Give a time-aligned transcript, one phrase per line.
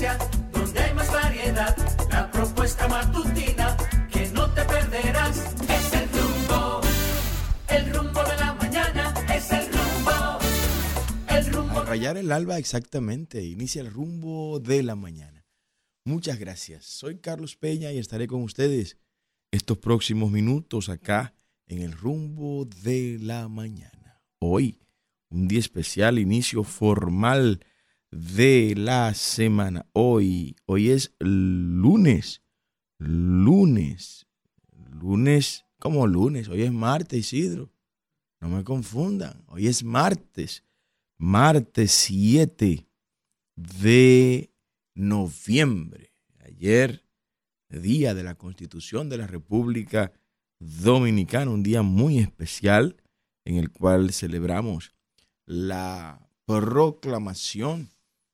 [0.00, 0.18] noticia,
[0.52, 1.76] donde hay más variedad,
[2.10, 3.76] la propuesta matutina
[4.12, 5.54] que no te perderás.
[5.68, 6.80] Es el rumbo,
[7.68, 10.38] el rumbo de la mañana, es el rumbo,
[11.28, 11.80] el rumbo.
[11.80, 15.44] Al rayar el alba exactamente, inicia el rumbo de la mañana.
[16.04, 16.86] Muchas gracias.
[16.86, 18.96] Soy Carlos Peña y estaré con ustedes
[19.50, 21.34] estos próximos minutos acá
[21.66, 24.22] en el rumbo de la mañana.
[24.38, 24.80] Hoy,
[25.28, 27.60] un día especial, inicio formal
[28.10, 29.86] de la semana.
[29.92, 32.42] Hoy, hoy es lunes,
[32.98, 34.26] lunes,
[35.00, 37.70] lunes, como lunes, hoy es martes, Isidro.
[38.40, 40.64] No me confundan, hoy es martes,
[41.18, 42.86] martes 7
[43.56, 44.50] de
[44.94, 46.12] noviembre.
[46.40, 47.04] Ayer,
[47.68, 50.12] día de la Constitución de la República
[50.58, 52.96] Dominicana, un día muy especial
[53.44, 54.94] en el cual celebramos
[55.46, 57.90] la proclamación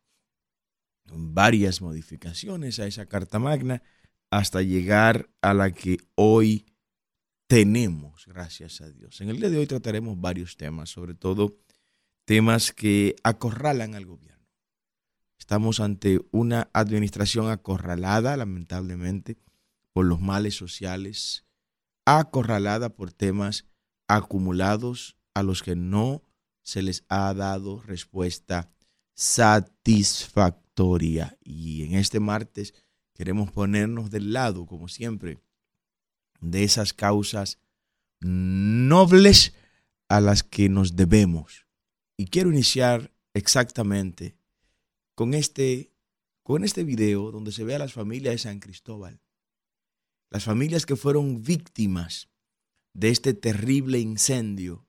[1.05, 3.81] varias modificaciones a esa Carta Magna
[4.29, 6.65] hasta llegar a la que hoy
[7.47, 9.21] tenemos, gracias a Dios.
[9.21, 11.57] En el día de hoy trataremos varios temas, sobre todo
[12.25, 14.36] temas que acorralan al gobierno.
[15.47, 19.37] Estamos ante una administración acorralada, lamentablemente,
[19.93, 21.45] por los males sociales,
[22.03, 23.65] acorralada por temas
[24.09, 26.21] acumulados a los que no
[26.63, 28.69] se les ha dado respuesta
[29.13, 31.37] satisfactoria.
[31.41, 32.73] Y en este martes
[33.13, 35.39] queremos ponernos del lado, como siempre,
[36.41, 37.57] de esas causas
[38.19, 39.53] nobles
[40.09, 41.65] a las que nos debemos.
[42.17, 44.36] Y quiero iniciar exactamente
[45.17, 45.91] con este,
[46.43, 49.19] con este video donde se ve a las familias de San Cristóbal,
[50.29, 52.29] las familias que fueron víctimas
[52.93, 54.87] de este terrible incendio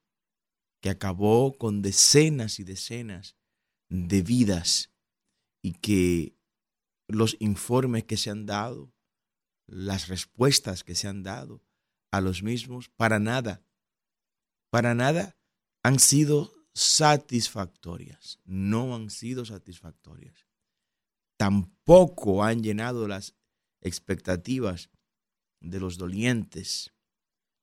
[0.82, 3.38] que acabó con decenas y decenas
[3.88, 4.92] de vidas
[5.62, 6.36] y que
[7.06, 8.92] los informes que se han dado,
[9.66, 11.64] las respuestas que se han dado
[12.10, 13.64] a los mismos, para nada,
[14.68, 15.38] para nada
[15.82, 18.38] han sido satisfactorias.
[18.44, 20.46] No han sido satisfactorias.
[21.36, 23.34] Tampoco han llenado las
[23.80, 24.90] expectativas
[25.60, 26.92] de los dolientes,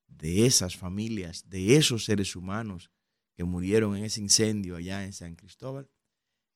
[0.06, 2.90] de esas familias, de esos seres humanos
[3.34, 5.90] que murieron en ese incendio allá en San Cristóbal,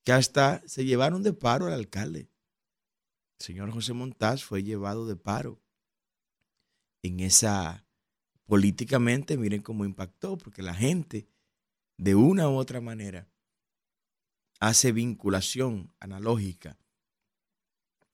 [0.04, 2.30] que hasta se llevaron de paro al alcalde.
[3.38, 5.62] El señor José Montaz fue llevado de paro
[7.02, 7.86] en esa
[8.44, 11.29] políticamente, miren cómo impactó, porque la gente
[12.00, 13.28] de una u otra manera
[14.58, 16.78] hace vinculación analógica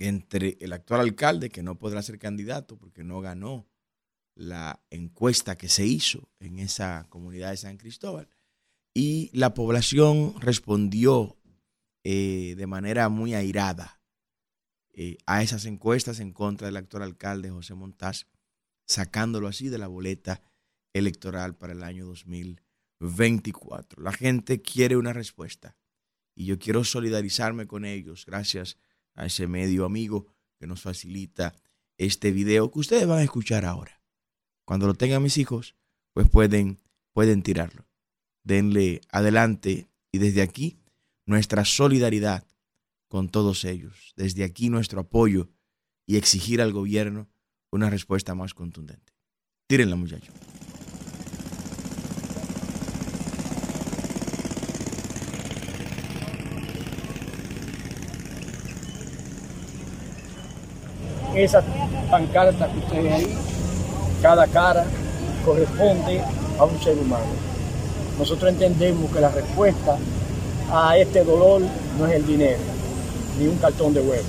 [0.01, 3.69] entre el actual alcalde, que no podrá ser candidato porque no ganó
[4.35, 8.29] la encuesta que se hizo en esa comunidad de San Cristóbal,
[8.93, 11.37] y la población respondió
[12.03, 14.01] eh, de manera muy airada
[14.95, 18.27] eh, a esas encuestas en contra del actual alcalde José Montaz,
[18.85, 20.43] sacándolo así de la boleta
[20.93, 22.66] electoral para el año 2020.
[23.01, 24.03] 24.
[24.03, 25.77] La gente quiere una respuesta
[26.35, 28.79] y yo quiero solidarizarme con ellos gracias
[29.15, 30.27] a ese medio amigo
[30.59, 31.55] que nos facilita
[31.99, 34.01] este video que ustedes van a escuchar ahora.
[34.65, 35.75] Cuando lo tengan mis hijos,
[36.13, 36.81] pues pueden,
[37.13, 37.87] pueden tirarlo.
[38.43, 40.79] Denle adelante y desde aquí
[41.25, 42.45] nuestra solidaridad
[43.09, 44.13] con todos ellos.
[44.17, 45.49] Desde aquí nuestro apoyo
[46.07, 47.29] y exigir al gobierno
[47.71, 49.13] una respuesta más contundente.
[49.67, 50.35] Tírenla, muchachos.
[61.37, 61.63] Esa
[62.11, 63.39] pancarta que ustedes ahí,
[64.23, 64.85] cada cara
[65.45, 66.21] corresponde
[66.59, 67.27] a un ser humano.
[68.19, 69.99] Nosotros entendemos que la respuesta
[70.73, 71.63] a este dolor
[71.99, 72.61] no es el dinero,
[73.39, 74.25] ni un cartón de huevo.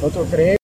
[0.00, 0.56] Nosotros creemos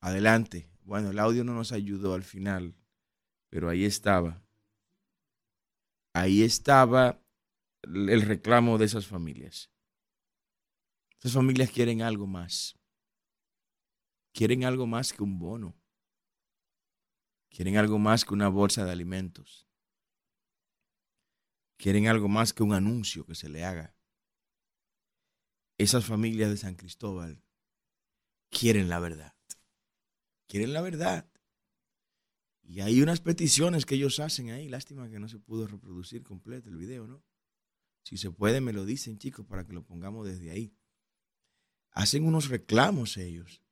[0.00, 0.70] Adelante.
[0.84, 2.77] Bueno, el audio no nos ayudó al final.
[3.50, 4.42] Pero ahí estaba.
[6.14, 7.22] Ahí estaba
[7.82, 9.70] el reclamo de esas familias.
[11.18, 12.78] Esas familias quieren algo más.
[14.32, 15.76] Quieren algo más que un bono.
[17.50, 19.66] Quieren algo más que una bolsa de alimentos.
[21.76, 23.96] Quieren algo más que un anuncio que se le haga.
[25.78, 27.42] Esas familias de San Cristóbal
[28.50, 29.36] quieren la verdad.
[30.48, 31.30] Quieren la verdad.
[32.68, 34.68] Y hay unas peticiones que ellos hacen ahí.
[34.68, 37.24] Lástima que no se pudo reproducir completo el video, ¿no?
[38.02, 40.76] Si se puede, me lo dicen, chicos, para que lo pongamos desde ahí.
[41.92, 43.62] Hacen unos reclamos ellos.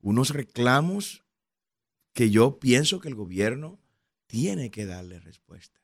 [0.00, 1.24] Unos reclamos
[2.12, 3.80] que yo pienso que el gobierno
[4.26, 5.80] tiene que darle respuesta.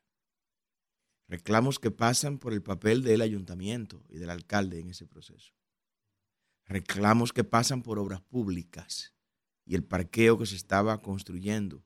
[1.27, 5.55] Reclamos que pasan por el papel del ayuntamiento y del alcalde en ese proceso.
[6.65, 9.15] Reclamos que pasan por obras públicas
[9.65, 11.83] y el parqueo que se estaba construyendo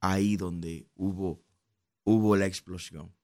[0.00, 1.44] ahí donde hubo,
[2.04, 3.14] hubo la explosión.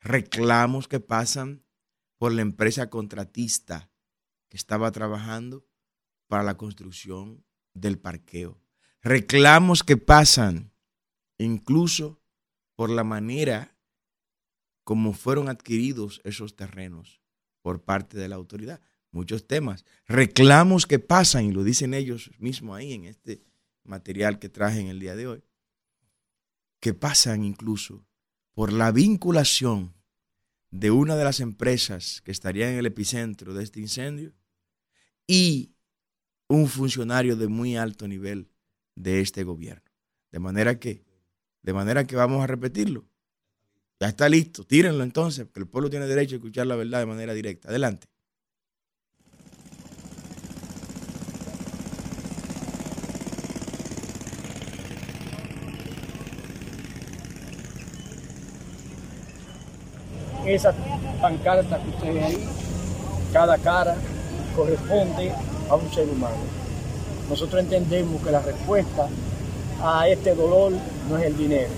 [0.00, 1.64] Reclamos que pasan
[2.18, 3.90] por la empresa contratista
[4.48, 5.66] que estaba trabajando
[6.28, 8.60] para la construcción del parqueo.
[9.02, 10.72] Reclamos que pasan
[11.38, 12.20] incluso
[12.74, 13.76] por la manera
[14.84, 17.20] como fueron adquiridos esos terrenos
[17.60, 18.80] por parte de la autoridad.
[19.10, 19.84] Muchos temas.
[20.06, 23.42] Reclamos que pasan, y lo dicen ellos mismos ahí en este
[23.82, 25.42] material que traje en el día de hoy,
[26.80, 28.06] que pasan incluso
[28.54, 29.94] por la vinculación
[30.70, 34.34] de una de las empresas que estaría en el epicentro de este incendio
[35.26, 35.74] y
[36.48, 38.50] un funcionario de muy alto nivel
[38.94, 39.90] de este gobierno.
[40.30, 41.04] De manera que,
[41.62, 43.06] de manera que vamos a repetirlo.
[43.98, 47.06] Ya está listo, tírenlo entonces, porque el pueblo tiene derecho a escuchar la verdad de
[47.06, 47.68] manera directa.
[47.68, 48.08] Adelante.
[60.46, 60.72] Esa
[61.20, 62.48] pancarta que ustedes ahí,
[63.32, 63.96] cada cara
[64.54, 65.32] corresponde
[65.68, 66.36] a un ser humano.
[67.28, 69.08] Nosotros entendemos que la respuesta
[69.82, 70.72] a este dolor
[71.08, 71.70] no es el dinero,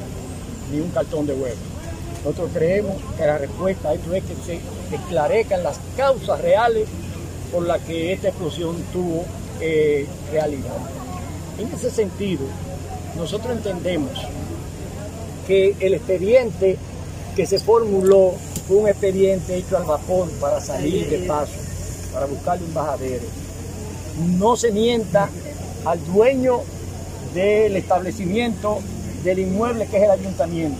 [0.70, 1.56] ni un cartón de huevo.
[2.24, 4.60] Nosotros creemos que la respuesta a esto es que se
[4.94, 6.88] esclarezcan las causas reales
[7.50, 9.24] por las que esta explosión tuvo
[9.60, 10.76] eh, realidad.
[11.58, 12.44] En ese sentido,
[13.16, 14.12] nosotros entendemos
[15.46, 16.76] que el expediente
[17.34, 18.34] que se formuló
[18.68, 21.54] fue un expediente hecho al vapor para salir de paso,
[22.12, 23.24] para buscarle un bajadero.
[24.38, 25.30] No se mienta
[25.86, 26.60] al dueño
[27.32, 28.80] del establecimiento
[29.24, 30.78] del inmueble que es el ayuntamiento.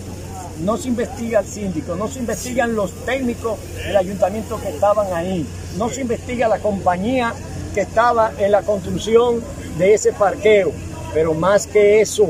[0.62, 5.46] No se investiga al síndico, no se investigan los técnicos del ayuntamiento que estaban ahí,
[5.79, 7.32] no se investiga la compañía
[7.75, 9.40] que estaba en la construcción
[9.79, 10.73] de ese parqueo,
[11.14, 12.29] pero más que eso,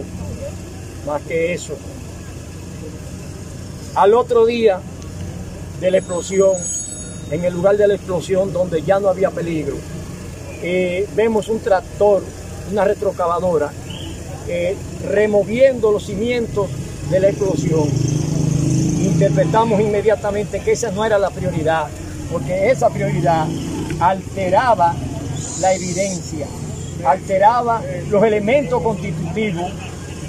[1.07, 1.73] más que eso,
[3.95, 4.81] al otro día
[5.81, 6.53] de la explosión,
[7.31, 9.77] en el lugar de la explosión donde ya no había peligro,
[10.63, 12.23] eh, vemos un tractor,
[12.71, 13.71] una retrocavadora,
[14.49, 14.77] eh,
[15.09, 16.69] removiendo los cimientos
[17.11, 17.89] de la explosión
[19.19, 21.87] interpretamos inmediatamente que esa no era la prioridad,
[22.31, 23.47] porque esa prioridad
[24.01, 24.95] alteraba
[25.61, 26.47] la evidencia,
[27.05, 29.73] alteraba los elementos constitutivos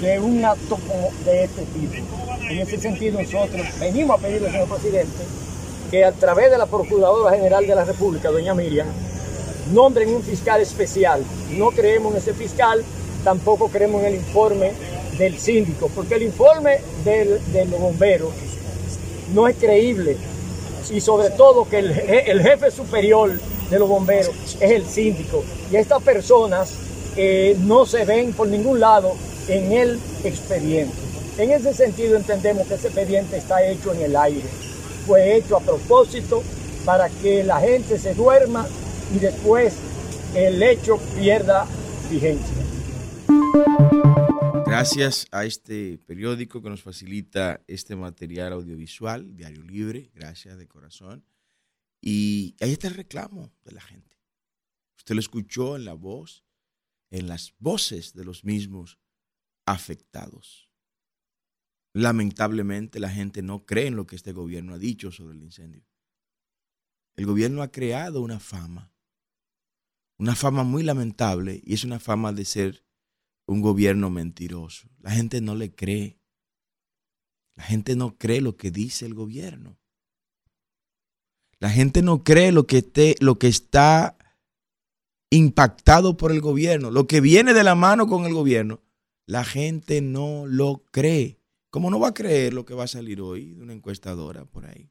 [0.00, 0.78] de un acto
[1.24, 2.19] de este tipo.
[2.50, 5.22] En ese sentido nosotros venimos a pedirle señor presidente
[5.88, 8.88] que a través de la Procuradora General de la República, doña Miriam,
[9.72, 11.22] nombren un fiscal especial.
[11.52, 12.82] No creemos en ese fiscal,
[13.22, 14.72] tampoco creemos en el informe
[15.16, 18.32] del síndico, porque el informe del, de los bomberos
[19.32, 20.16] no es creíble.
[20.90, 23.30] Y sobre todo que el, jefe superior
[23.70, 25.44] de los bomberos es el síndico.
[25.70, 26.74] Y estas personas
[27.16, 29.12] eh, no se ven por ningún lado
[29.46, 31.09] en el expediente.
[31.38, 34.48] En ese sentido entendemos que ese expediente está hecho en el aire.
[35.06, 36.42] Fue hecho a propósito
[36.84, 38.66] para que la gente se duerma
[39.14, 39.74] y después
[40.34, 41.66] el hecho pierda
[42.10, 42.56] vigencia.
[44.66, 51.24] Gracias a este periódico que nos facilita este material audiovisual, Diario Libre, gracias de corazón.
[52.00, 54.16] Y ahí está el reclamo de la gente.
[54.96, 56.44] Usted lo escuchó en la voz,
[57.10, 58.98] en las voces de los mismos
[59.66, 60.69] afectados.
[61.92, 65.84] Lamentablemente la gente no cree en lo que este gobierno ha dicho sobre el incendio.
[67.16, 68.92] El gobierno ha creado una fama,
[70.18, 72.84] una fama muy lamentable y es una fama de ser
[73.46, 74.88] un gobierno mentiroso.
[75.00, 76.20] La gente no le cree.
[77.56, 79.76] La gente no cree lo que dice el gobierno.
[81.58, 84.16] La gente no cree lo que, lo que está
[85.30, 88.80] impactado por el gobierno, lo que viene de la mano con el gobierno.
[89.26, 91.39] La gente no lo cree.
[91.70, 94.66] ¿Cómo no va a creer lo que va a salir hoy de una encuestadora por
[94.66, 94.90] ahí?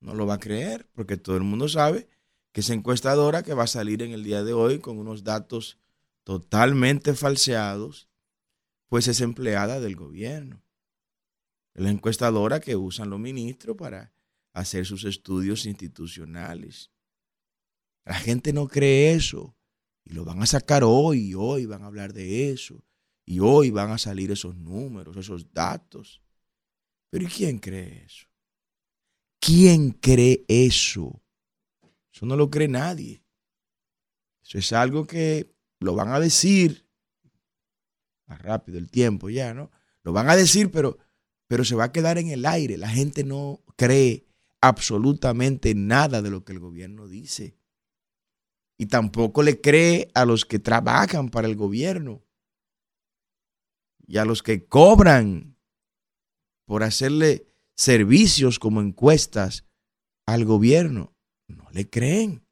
[0.00, 2.08] No lo va a creer porque todo el mundo sabe
[2.52, 5.78] que esa encuestadora que va a salir en el día de hoy con unos datos
[6.22, 8.08] totalmente falseados,
[8.86, 10.62] pues es empleada del gobierno.
[11.74, 14.12] la encuestadora que usan los ministros para
[14.52, 16.90] hacer sus estudios institucionales.
[18.04, 19.56] La gente no cree eso
[20.04, 22.84] y lo van a sacar hoy, hoy van a hablar de eso
[23.30, 26.22] Y hoy van a salir esos números, esos datos.
[27.10, 28.26] Pero ¿y quién cree eso?
[29.38, 31.22] ¿Quién cree eso?
[32.10, 33.22] Eso no lo cree nadie.
[34.42, 36.88] Eso es algo que lo van a decir
[38.24, 39.70] más rápido el tiempo ya, ¿no?
[40.04, 40.96] Lo van a decir, pero,
[41.48, 42.78] pero se va a quedar en el aire.
[42.78, 44.26] La gente no cree
[44.62, 47.58] absolutamente nada de lo que el gobierno dice.
[48.78, 52.24] Y tampoco le cree a los que trabajan para el gobierno
[54.08, 55.56] y a los que cobran
[56.64, 57.46] por hacerle
[57.76, 59.66] servicios como encuestas
[60.26, 61.14] al gobierno.
[61.46, 62.44] No le creen.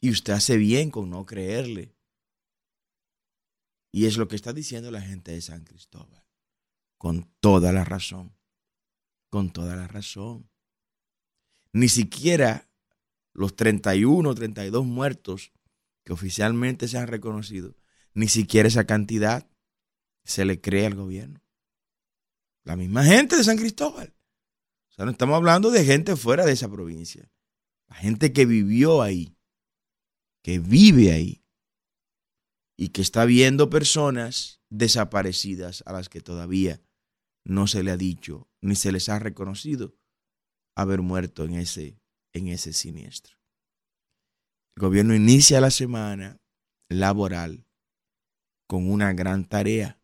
[0.00, 1.96] Y usted hace bien con no creerle.
[3.92, 6.24] Y es lo que está diciendo la gente de San Cristóbal.
[6.98, 8.36] Con toda la razón.
[9.30, 10.50] Con toda la razón.
[11.72, 12.68] Ni siquiera
[13.32, 15.52] los 31 o 32 muertos
[16.04, 17.74] que oficialmente se han reconocido,
[18.16, 19.46] ni siquiera esa cantidad
[20.24, 21.44] se le cree al gobierno.
[22.64, 24.16] La misma gente de San Cristóbal.
[24.90, 27.30] O sea, no estamos hablando de gente fuera de esa provincia.
[27.88, 29.36] La gente que vivió ahí,
[30.42, 31.44] que vive ahí,
[32.78, 36.82] y que está viendo personas desaparecidas a las que todavía
[37.44, 39.94] no se le ha dicho ni se les ha reconocido
[40.74, 42.00] haber muerto en ese,
[42.32, 43.36] en ese siniestro.
[44.74, 46.40] El gobierno inicia la semana
[46.88, 47.65] laboral
[48.66, 50.00] con una gran tarea.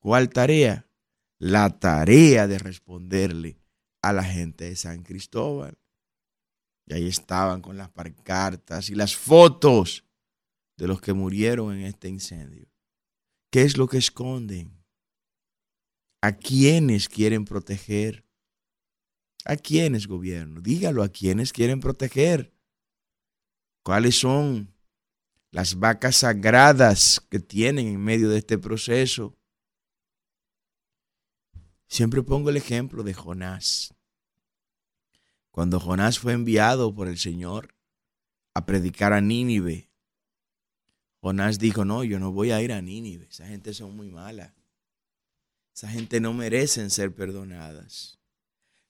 [0.00, 0.86] ¿Cuál tarea?
[1.38, 3.58] La tarea de responderle
[4.02, 5.78] a la gente de San Cristóbal.
[6.86, 10.04] Y ahí estaban con las parcartas y las fotos
[10.76, 12.66] de los que murieron en este incendio.
[13.50, 14.82] ¿Qué es lo que esconden?
[16.22, 18.26] ¿A quiénes quieren proteger?
[19.44, 20.60] ¿A quiénes, gobierno?
[20.60, 22.52] Dígalo, ¿a quiénes quieren proteger?
[23.82, 24.74] ¿Cuáles son
[25.50, 29.36] las vacas sagradas que tienen en medio de este proceso?
[31.88, 33.94] Siempre pongo el ejemplo de Jonás.
[35.50, 37.74] Cuando Jonás fue enviado por el Señor
[38.54, 39.90] a predicar a Nínive,
[41.20, 44.54] Jonás dijo, no, yo no voy a ir a Nínive, esa gente son muy mala.
[45.74, 48.18] Esa gente no merecen ser perdonadas.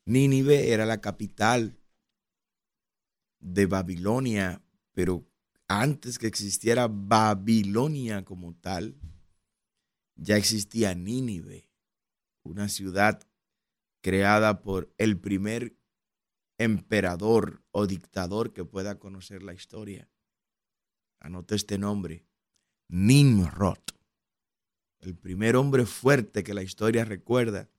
[0.04, 1.78] Nínive era la capital
[3.38, 4.62] de Babilonia,
[4.92, 5.29] pero
[5.70, 8.96] antes que existiera Babilonia como tal,
[10.16, 11.70] ya existía Nínive,
[12.42, 13.22] una ciudad
[14.02, 15.76] creada por el primer
[16.58, 20.10] emperador o dictador que pueda conocer la historia.
[21.20, 22.26] Anota este nombre,
[22.88, 23.78] Nimrod,
[24.98, 27.70] el primer hombre fuerte que la historia recuerda,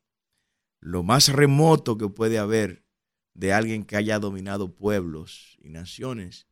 [0.80, 2.86] lo más remoto que puede haber
[3.34, 6.48] de alguien que haya dominado pueblos y naciones.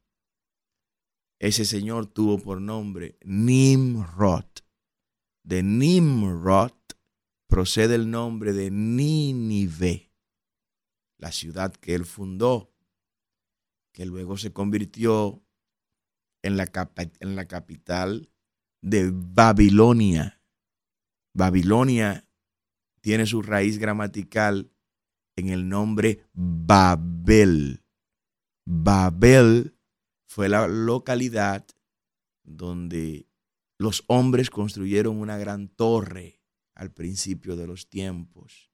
[1.39, 4.45] Ese señor tuvo por nombre Nimrod.
[5.43, 6.73] De Nimrod
[7.47, 10.11] procede el nombre de Nínive,
[11.17, 12.75] la ciudad que él fundó,
[13.93, 15.41] que luego se convirtió
[16.43, 16.69] en la,
[17.19, 18.29] en la capital
[18.81, 20.41] de Babilonia.
[21.33, 22.27] Babilonia
[23.01, 24.71] tiene su raíz gramatical
[25.37, 27.83] en el nombre Babel.
[28.65, 29.78] Babel
[30.29, 31.65] fue la localidad
[32.43, 33.27] donde
[33.79, 36.39] los hombres construyeron una gran torre
[36.75, 38.71] al principio de los tiempos.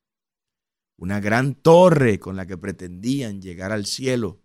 [0.98, 4.44] Una gran torre con la que pretendían llegar al cielo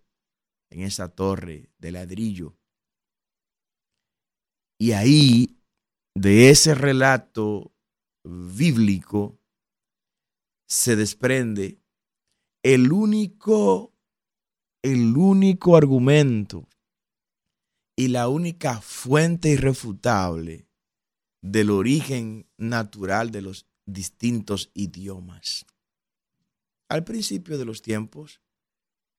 [0.69, 2.57] en esa torre de ladrillo.
[4.79, 5.59] Y ahí,
[6.15, 7.75] de ese relato
[8.23, 9.37] bíblico,
[10.65, 11.81] se desprende
[12.63, 13.93] el único,
[14.81, 16.69] el único argumento
[18.01, 20.67] y la única fuente irrefutable
[21.43, 25.67] del origen natural de los distintos idiomas.
[26.89, 28.41] Al principio de los tiempos,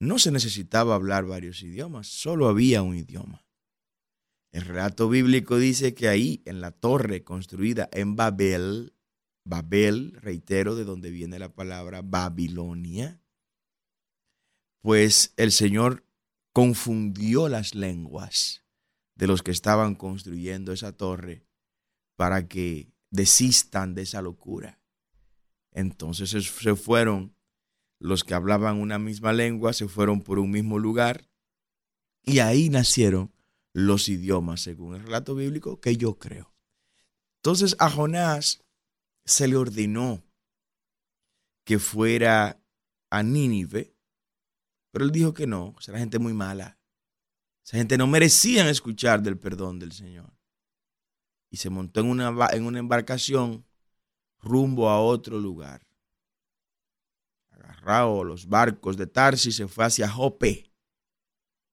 [0.01, 3.47] no se necesitaba hablar varios idiomas, solo había un idioma.
[4.51, 8.95] El relato bíblico dice que ahí, en la torre construida en Babel,
[9.45, 13.23] Babel, reitero, de donde viene la palabra Babilonia,
[14.81, 16.05] pues el Señor
[16.53, 18.62] confundió las lenguas
[19.23, 21.47] de los que estaban construyendo esa torre
[22.17, 24.81] para que desistan de esa locura.
[25.71, 27.33] Entonces se fueron
[28.01, 31.31] los que hablaban una misma lengua, se fueron por un mismo lugar
[32.25, 33.33] y ahí nacieron
[33.73, 36.53] los idiomas, según el relato bíblico, que yo creo.
[37.37, 38.65] Entonces a Jonás
[39.25, 40.25] se le ordenó
[41.65, 42.61] que fuera
[43.09, 43.95] a Nínive,
[44.91, 46.82] pero él dijo que no, esa gente muy mala.
[47.65, 50.33] Esa gente no merecían escuchar del perdón del Señor.
[51.51, 53.67] y se montó en una, en una embarcación
[54.39, 55.87] rumbo a otro lugar.
[57.51, 60.73] Agarrado los barcos de Tarsis, se fue hacia Jope.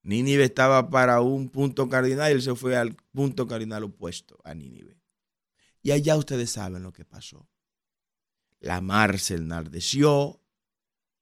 [0.02, 4.54] Nínive estaba para un punto cardinal y él se fue al punto cardinal opuesto a
[4.54, 5.00] Nínive.
[5.82, 7.48] Y allá ustedes saben lo que pasó.
[8.60, 10.39] La mar se enardeció,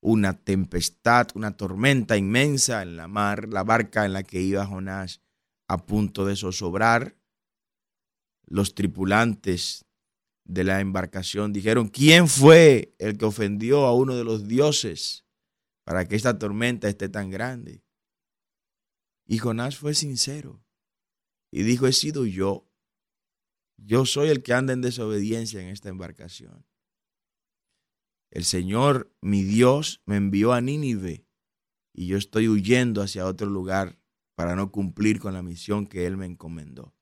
[0.00, 5.23] una tempestad, una tormenta inmensa en la mar, la barca en la que iba Jonás
[5.69, 7.17] a punto de zozobrar.
[8.47, 9.85] Los tripulantes
[10.45, 15.26] de la embarcación dijeron, ¿quién fue el que ofendió a uno de los dioses
[15.85, 17.85] para que esta tormenta esté tan grande?
[19.26, 20.64] Y Jonás fue sincero
[21.50, 22.67] y dijo, he sido yo.
[23.76, 26.67] Yo soy el que anda en desobediencia en esta embarcación.
[28.30, 31.26] El Señor, mi Dios, me envió a Nínive
[31.94, 33.99] y yo estoy huyendo hacia otro lugar
[34.37, 36.94] para no cumplir con la misión que Él me encomendó.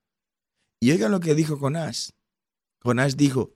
[0.81, 2.15] Y oigan lo que dijo Jonás.
[2.81, 3.55] Jonás dijo,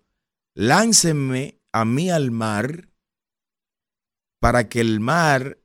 [0.55, 2.91] láncenme a mí al mar
[4.41, 5.63] para que el mar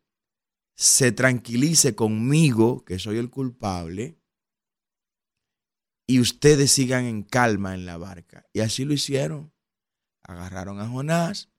[0.75, 4.19] se tranquilice conmigo, que soy el culpable,
[6.07, 8.45] y ustedes sigan en calma en la barca.
[8.53, 9.53] Y así lo hicieron.
[10.24, 11.50] Agarraron a Jonás,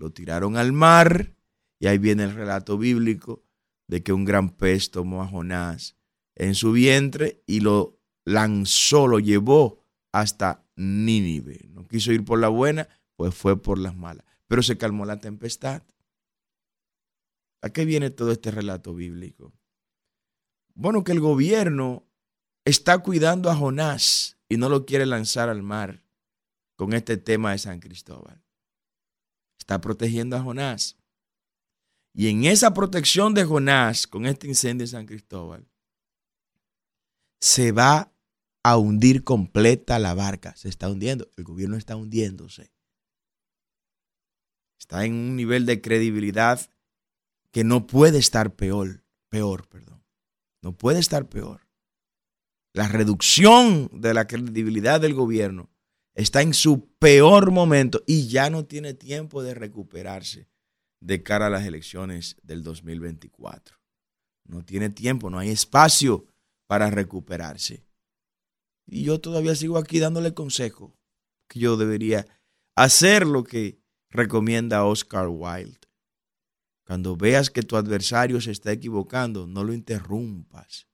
[0.00, 1.34] lo tiraron al mar,
[1.78, 3.44] y ahí viene el relato bíblico
[3.86, 5.96] de que un gran pez tomó a Jonás
[6.34, 11.68] en su vientre y lo lanzó, lo llevó hasta Nínive.
[11.68, 14.24] No quiso ir por la buena, pues fue por las malas.
[14.46, 15.82] Pero se calmó la tempestad.
[17.62, 19.52] ¿A qué viene todo este relato bíblico?
[20.74, 22.06] Bueno, que el gobierno
[22.64, 26.02] está cuidando a Jonás y no lo quiere lanzar al mar
[26.76, 28.42] con este tema de San Cristóbal.
[29.70, 30.96] Está protegiendo a Jonás.
[32.12, 35.64] Y en esa protección de Jonás con este incendio de San Cristóbal,
[37.40, 38.12] se va
[38.64, 40.56] a hundir completa la barca.
[40.56, 41.30] Se está hundiendo.
[41.36, 42.72] El gobierno está hundiéndose.
[44.76, 46.68] Está en un nivel de credibilidad
[47.52, 49.04] que no puede estar peor.
[49.28, 50.02] Peor, perdón.
[50.62, 51.68] No puede estar peor.
[52.72, 55.70] La reducción de la credibilidad del gobierno
[56.14, 60.48] está en su peor momento y ya no tiene tiempo de recuperarse
[61.00, 63.78] de cara a las elecciones del 2024.
[64.46, 66.26] No tiene tiempo, no hay espacio
[66.66, 67.84] para recuperarse.
[68.86, 70.96] Y yo todavía sigo aquí dándole consejo
[71.48, 72.26] que yo debería
[72.76, 75.78] hacer lo que recomienda Oscar Wilde.
[76.84, 80.88] Cuando veas que tu adversario se está equivocando, no lo interrumpas.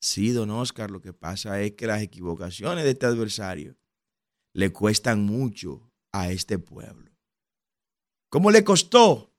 [0.00, 3.76] Sí, don Oscar, lo que pasa es que las equivocaciones de este adversario
[4.58, 7.12] le cuestan mucho a este pueblo.
[8.28, 9.32] ¿Cómo le costó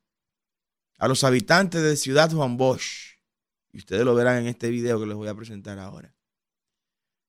[0.98, 3.18] a los habitantes de Ciudad Juan Bosch?
[3.74, 6.16] Y ustedes lo verán en este video que les voy a presentar ahora.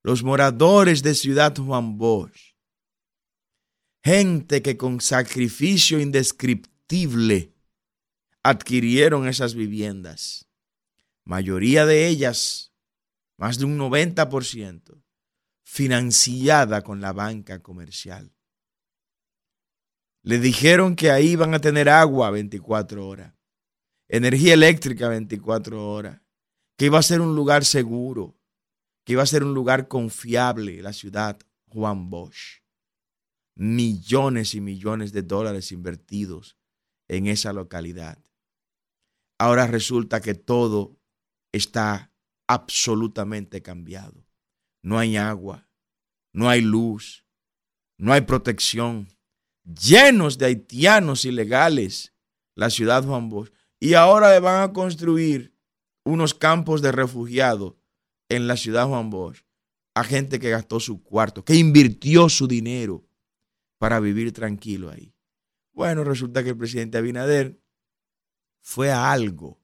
[0.04, 2.54] Los moradores de Ciudad Juan Bosch.
[4.04, 7.56] Gente que con sacrificio indescriptible
[8.44, 10.46] adquirieron esas viviendas.
[11.24, 12.72] Mayoría de ellas,
[13.36, 15.02] más de un 90%,
[15.72, 18.34] financiada con la banca comercial.
[20.24, 23.36] Le dijeron que ahí van a tener agua 24 horas,
[24.08, 26.20] energía eléctrica 24 horas,
[26.76, 28.36] que iba a ser un lugar seguro,
[29.04, 32.64] que iba a ser un lugar confiable, la ciudad Juan Bosch.
[33.54, 36.56] Millones y millones de dólares invertidos
[37.06, 38.18] en esa localidad.
[39.38, 40.98] Ahora resulta que todo
[41.52, 42.12] está
[42.48, 44.29] absolutamente cambiado.
[44.82, 45.68] No hay agua,
[46.32, 47.24] no hay luz,
[47.98, 49.08] no hay protección.
[49.64, 52.14] Llenos de haitianos ilegales,
[52.54, 53.52] la ciudad Juan Bosch.
[53.78, 55.54] Y ahora le van a construir
[56.04, 57.74] unos campos de refugiados
[58.28, 59.44] en la ciudad Juan Bosch
[59.94, 63.06] a gente que gastó su cuarto, que invirtió su dinero
[63.78, 65.14] para vivir tranquilo ahí.
[65.72, 67.60] Bueno, resulta que el presidente Abinader
[68.60, 69.60] fue a algo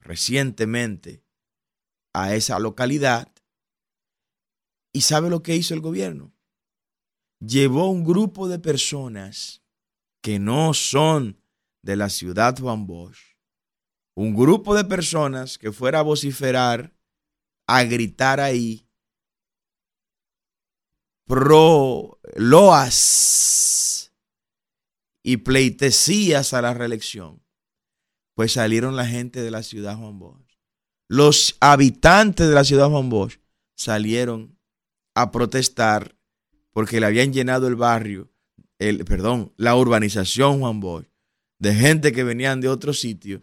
[0.00, 1.24] recientemente
[2.12, 3.32] a esa localidad
[4.92, 6.32] y sabe lo que hizo el gobierno.
[7.40, 9.62] Llevó un grupo de personas
[10.22, 11.42] que no son
[11.82, 13.38] de la ciudad Juan Bosch,
[14.14, 16.94] un grupo de personas que fuera a vociferar,
[17.66, 18.86] a gritar ahí,
[21.26, 24.12] pro loas
[25.22, 27.42] y pleitesías a la reelección,
[28.34, 30.58] pues salieron la gente de la ciudad Juan Bosch.
[31.08, 33.38] Los habitantes de la ciudad Juan Bosch
[33.76, 34.59] salieron
[35.14, 36.16] a protestar
[36.72, 38.30] porque le habían llenado el barrio,
[38.78, 41.06] el, perdón, la urbanización Juan Bosch,
[41.58, 43.42] de gente que venían de otro sitio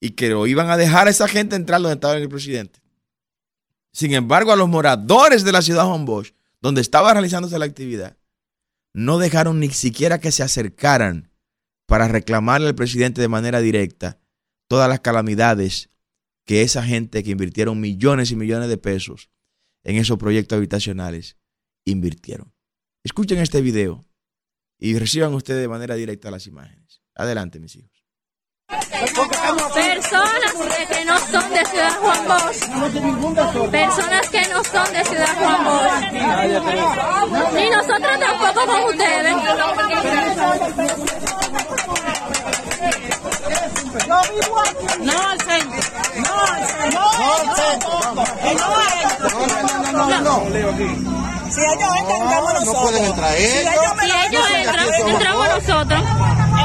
[0.00, 2.80] y que lo iban a dejar a esa gente entrar donde estaba el presidente.
[3.92, 8.16] Sin embargo, a los moradores de la ciudad Juan Bosch donde estaba realizándose la actividad,
[8.92, 11.30] no dejaron ni siquiera que se acercaran
[11.86, 14.18] para reclamarle al presidente de manera directa
[14.66, 15.88] todas las calamidades
[16.44, 19.30] que esa gente que invirtieron millones y millones de pesos
[19.88, 21.38] en esos proyectos habitacionales
[21.86, 22.52] invirtieron.
[23.02, 24.04] Escuchen este video
[24.78, 27.00] y reciban ustedes de manera directa las imágenes.
[27.14, 28.04] Adelante, mis hijos.
[28.68, 30.52] Personas
[30.90, 33.70] que no son de Ciudad Juan Bosch.
[33.70, 36.12] Personas que no son de Ciudad Juan Bosch.
[37.54, 39.34] Ni nosotros tampoco con ustedes.
[44.08, 45.80] No, al centro.
[46.16, 46.92] No, al centro.
[46.92, 47.92] No, al centro.
[49.92, 50.34] No, no, no, no, no.
[51.50, 52.74] Si ellos entran, entramos nosotros.
[52.74, 53.72] No pueden entrar ellos.
[54.00, 56.00] Si ellos entran, entramos nosotros.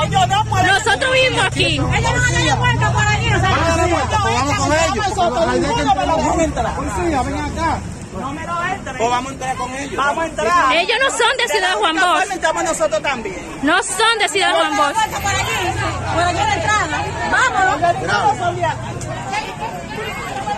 [0.04, 0.68] Ellos no pueden.
[0.68, 1.66] Nosotros vivimos aquí.
[1.66, 3.30] Ellos no han vuelta por allí.
[3.30, 5.16] Vamos con ellos.
[5.16, 6.76] Vamos a entrar.
[6.76, 7.80] Policía, ven acá.
[8.20, 9.02] No me lo entren.
[9.02, 9.96] O vamos a entrar con ellos.
[9.96, 10.76] Vamos a entrar.
[10.76, 12.32] Ellos no son de Ciudad Juan Bosch.
[12.32, 13.36] Entramos nosotros también.
[13.64, 14.94] No son de Ciudad Juan Bosch.
[14.94, 15.68] Por allí.
[16.14, 16.98] Por allí de entrada.
[17.32, 17.82] Vámonos.
[17.94, 18.90] Ninguno son de aquí.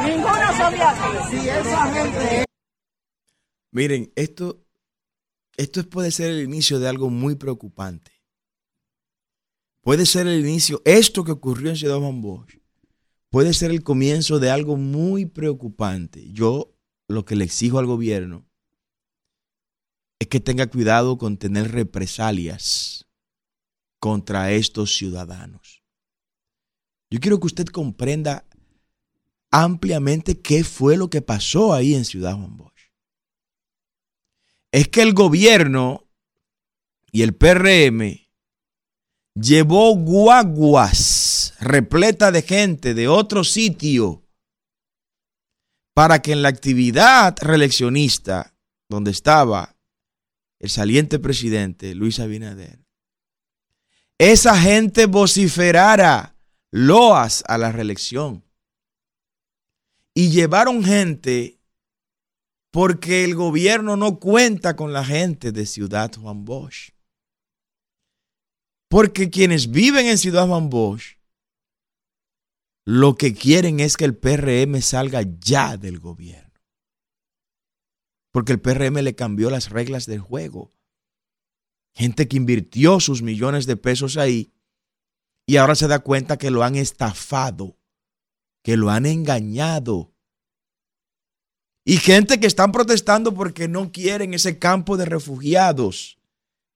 [0.05, 1.01] Ninguno son de aquí.
[1.29, 2.45] Si esa gente
[3.75, 4.63] Miren, esto,
[5.57, 8.11] esto puede ser el inicio de algo muy preocupante.
[9.81, 12.57] Puede ser el inicio, esto que ocurrió en Ciudad Juan Bosch,
[13.29, 16.31] puede ser el comienzo de algo muy preocupante.
[16.31, 16.74] Yo
[17.07, 18.45] lo que le exijo al gobierno
[20.19, 23.05] es que tenga cuidado con tener represalias
[23.99, 25.83] contra estos ciudadanos.
[27.09, 28.45] Yo quiero que usted comprenda
[29.51, 32.75] ampliamente qué fue lo que pasó ahí en Ciudad Juan Bosch
[34.75, 36.05] es que el gobierno
[37.09, 38.27] y el PRM
[39.33, 44.24] llevó guaguas repleta de gente de otro sitio
[45.95, 48.53] para que en la actividad reeleccionista
[48.89, 49.77] donde estaba
[50.59, 52.85] el saliente presidente Luis Abinader,
[54.17, 56.35] esa gente vociferara
[56.71, 58.43] loas a la reelección.
[60.13, 61.59] Y llevaron gente
[62.71, 66.91] porque el gobierno no cuenta con la gente de Ciudad Juan Bosch.
[68.89, 71.17] Porque quienes viven en Ciudad Juan Bosch
[72.85, 76.53] lo que quieren es que el PRM salga ya del gobierno.
[78.31, 80.71] Porque el PRM le cambió las reglas del juego.
[81.93, 84.53] Gente que invirtió sus millones de pesos ahí
[85.47, 87.79] y ahora se da cuenta que lo han estafado,
[88.63, 90.15] que lo han engañado
[91.87, 96.19] y gente que están protestando porque no quieren ese campo de refugiados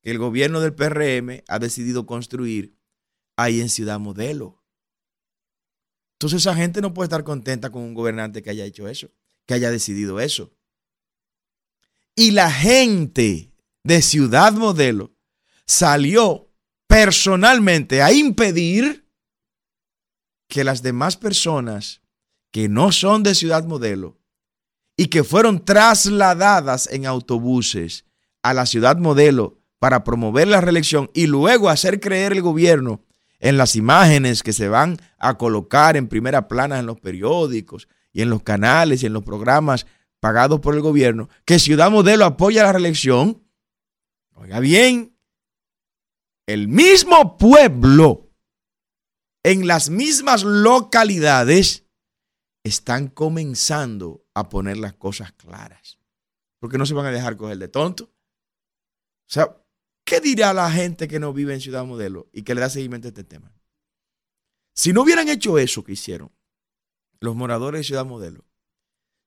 [0.03, 2.77] que el gobierno del PRM ha decidido construir
[3.35, 4.58] ahí en Ciudad Modelo.
[6.19, 9.09] Entonces esa gente no puede estar contenta con un gobernante que haya hecho eso,
[9.45, 10.51] que haya decidido eso.
[12.13, 13.53] Y la gente
[13.85, 15.15] de Ciudad Modelo
[15.65, 16.51] salió
[16.87, 19.07] personalmente a impedir
[20.49, 22.01] que las demás personas
[22.51, 24.19] que no son de Ciudad Modelo
[24.97, 28.03] y que fueron trasladadas en autobuses
[28.43, 33.05] a la ciudad modelo para promover la reelección y luego hacer creer el gobierno
[33.39, 38.21] en las imágenes que se van a colocar en primera plana en los periódicos y
[38.21, 39.85] en los canales y en los programas
[40.19, 43.41] pagados por el gobierno, que Ciudad Modelo apoya la reelección.
[44.35, 45.17] Oiga bien,
[46.45, 48.29] el mismo pueblo
[49.43, 51.85] en las mismas localidades
[52.63, 55.99] están comenzando a poner las cosas claras.
[56.59, 58.05] Porque no se van a dejar coger de tonto.
[58.05, 59.58] O sea,
[60.09, 63.07] ¿qué dirá la gente que no vive en Ciudad Modelo y que le da seguimiento
[63.07, 63.53] a este tema?
[64.73, 66.31] Si no hubieran hecho eso que hicieron
[67.19, 68.43] los moradores de Ciudad Modelo,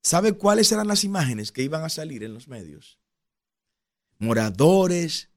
[0.03, 2.99] ¿sabe cuáles eran las imágenes que iban a salir en los medios?
[4.18, 5.31] Moradores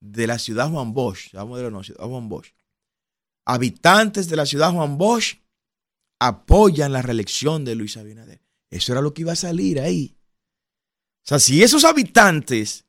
[0.00, 2.52] de la ciudad Juan Bosch, Ciudad Modelo no, Ciudad Juan Bosch,
[3.44, 5.40] habitantes de la ciudad Juan Bosch
[6.20, 8.40] apoyan la reelección de Luis Abinader.
[8.70, 10.16] Eso era lo que iba a salir ahí.
[11.24, 12.84] O sea, si esos habitantes,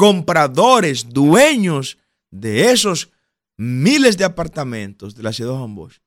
[0.00, 1.98] compradores, dueños
[2.30, 3.10] de esos
[3.58, 5.98] miles de apartamentos de la ciudad de Bosch,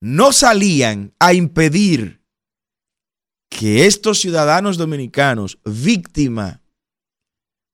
[0.00, 2.22] no salían a impedir
[3.50, 6.62] que estos ciudadanos dominicanos, víctima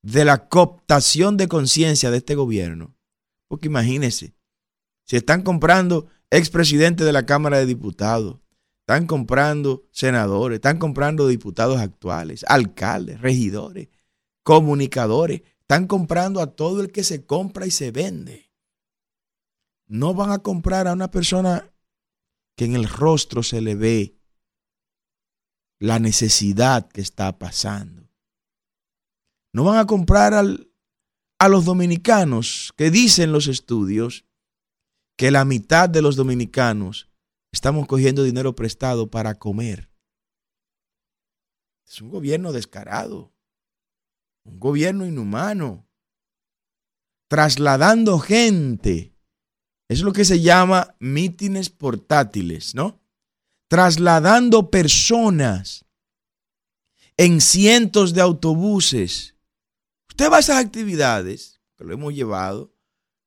[0.03, 2.97] de la cooptación de conciencia de este gobierno,
[3.49, 4.35] porque imagínense,
[5.05, 8.39] si están comprando expresidente de la Cámara de Diputados,
[8.81, 13.89] están comprando senadores, están comprando diputados actuales, alcaldes, regidores,
[14.49, 18.51] comunicadores, están comprando a todo el que se compra y se vende.
[19.87, 21.71] No van a comprar a una persona
[22.57, 24.17] que en el rostro se le ve
[25.79, 28.09] la necesidad que está pasando.
[29.53, 30.73] no van a comprar al,
[31.39, 34.25] a los dominicanos, que dicen los estudios
[35.19, 37.11] que la mitad de los dominicanos
[37.53, 39.91] estamos cogiendo dinero prestado para comer.
[41.87, 43.35] Es un gobierno descarado,
[44.49, 45.87] un gobierno inhumano,
[47.29, 49.15] trasladando gente.
[49.89, 53.01] Es lo que se llama mítines portátiles, ¿no?
[53.69, 55.85] Trasladando personas
[57.17, 59.35] en cientos de autobuses.
[60.09, 62.75] Usted va a esas actividades, que lo hemos llevado,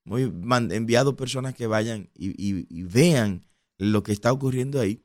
[0.05, 3.45] hemos enviado personas que vayan y, vean
[3.77, 5.03] lo que está ocurriendo ahí.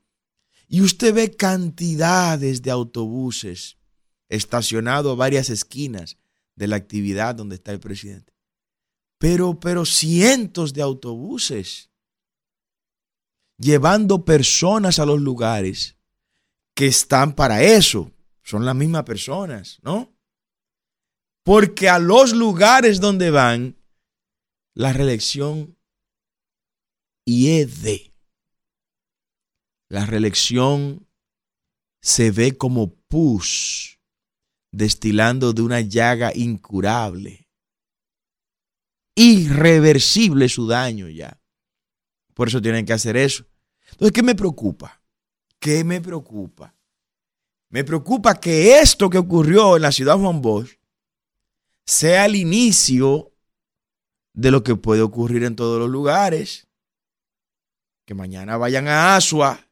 [0.69, 3.76] Y usted ve cantidades de autobuses
[4.29, 6.19] estacionados a varias esquinas
[6.55, 8.33] de la actividad donde está el presidente.
[9.19, 11.91] Pero, pero cientos de autobuses
[13.59, 15.97] llevando personas a los lugares
[16.75, 18.13] que están para eso,
[18.43, 20.15] son las mismas personas, ¿no?
[21.43, 23.77] Porque a los lugares donde van,
[24.75, 25.79] la reelección
[27.25, 28.13] hiede.
[29.89, 31.09] La reelección
[32.03, 33.96] se ve como pus
[34.77, 37.49] destilando de una llaga incurable.
[39.15, 41.41] Irreversible su daño ya.
[42.35, 43.47] Por eso tienen que hacer eso.
[43.93, 45.01] Entonces, ¿qué me preocupa?
[45.59, 46.75] ¿Qué me preocupa?
[47.71, 50.79] Me preocupa que esto que ocurrió en la ciudad de Juan Bosch
[51.87, 53.33] sea el inicio
[54.35, 56.69] de lo que puede ocurrir en todos los lugares.
[58.05, 59.67] Que mañana vayan a Asua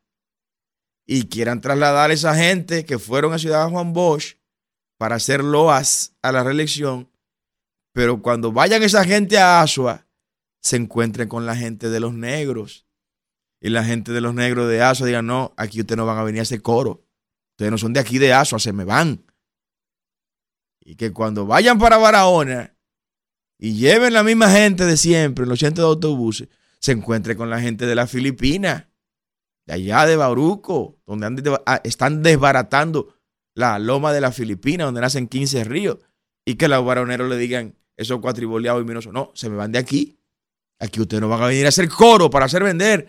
[1.05, 4.39] y quieran trasladar a esa gente que fueron a Ciudad Juan Bosch
[4.99, 7.11] para hacer loas a la reelección,
[7.93, 10.07] pero cuando vayan esa gente a Asua,
[10.61, 12.87] se encuentren con la gente de los negros.
[13.61, 16.25] Y la gente de los negros de Asua digan, no, aquí ustedes no van a
[16.25, 17.07] venir a ese coro.
[17.53, 19.25] Ustedes no son de aquí de Asua, se me van.
[20.81, 22.77] Y que cuando vayan para Barahona
[23.59, 26.49] y lleven la misma gente de siempre en los centros de autobuses,
[26.81, 28.87] se encuentre con la gente de la Filipinas,
[29.67, 33.14] de allá de Bauruco, donde ah, están desbaratando
[33.55, 35.99] la loma de la Filipinas, donde nacen 15 ríos,
[36.45, 39.79] y que los baroneros le digan, esos cuatriboleados y minosos, no, se me van de
[39.79, 40.19] aquí.
[40.79, 43.09] Aquí ustedes no van a venir a hacer coro para hacer vender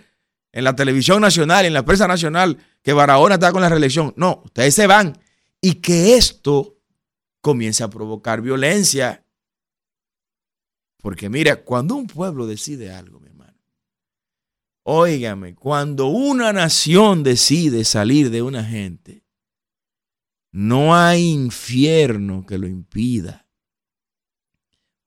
[0.52, 4.14] en la televisión nacional, en la prensa nacional, que Barahona está con la reelección.
[4.16, 5.18] No, ustedes se van.
[5.60, 6.78] Y que esto
[7.42, 9.26] comience a provocar violencia.
[11.02, 13.60] Porque mira, cuando un pueblo decide algo, mi hermano,
[14.84, 19.25] óigame, cuando una nación decide salir de una gente,
[20.56, 23.46] no hay infierno que lo impida.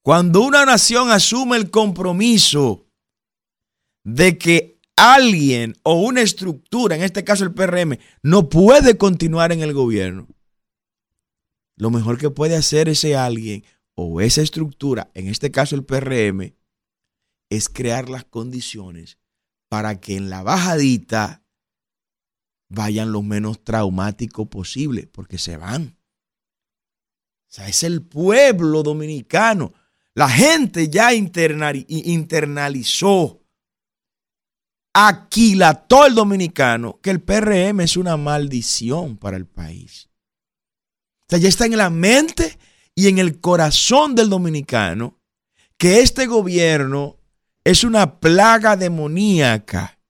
[0.03, 2.87] Cuando una nación asume el compromiso
[4.05, 9.61] de que alguien o una estructura, en este caso el PRM, no puede continuar en
[9.63, 10.29] el gobierno,
[11.77, 16.57] lo mejor que puede hacer ese alguien o esa estructura, en este caso el PRM,
[17.49, 19.17] es crear las condiciones
[19.71, 21.43] para que en la bajadita
[22.69, 25.97] vayan lo menos traumático posible, porque se van.
[27.49, 29.73] O sea, es el pueblo dominicano.
[30.15, 33.39] La gente ya internalizó
[35.01, 40.09] aquilató el dominicano que el PRM es una maldición para el país.
[41.21, 42.59] O sea, ya está en la mente
[42.97, 45.21] y en el corazón del dominicano
[45.77, 47.21] que este gobierno
[47.63, 50.01] es una plaga demoníaca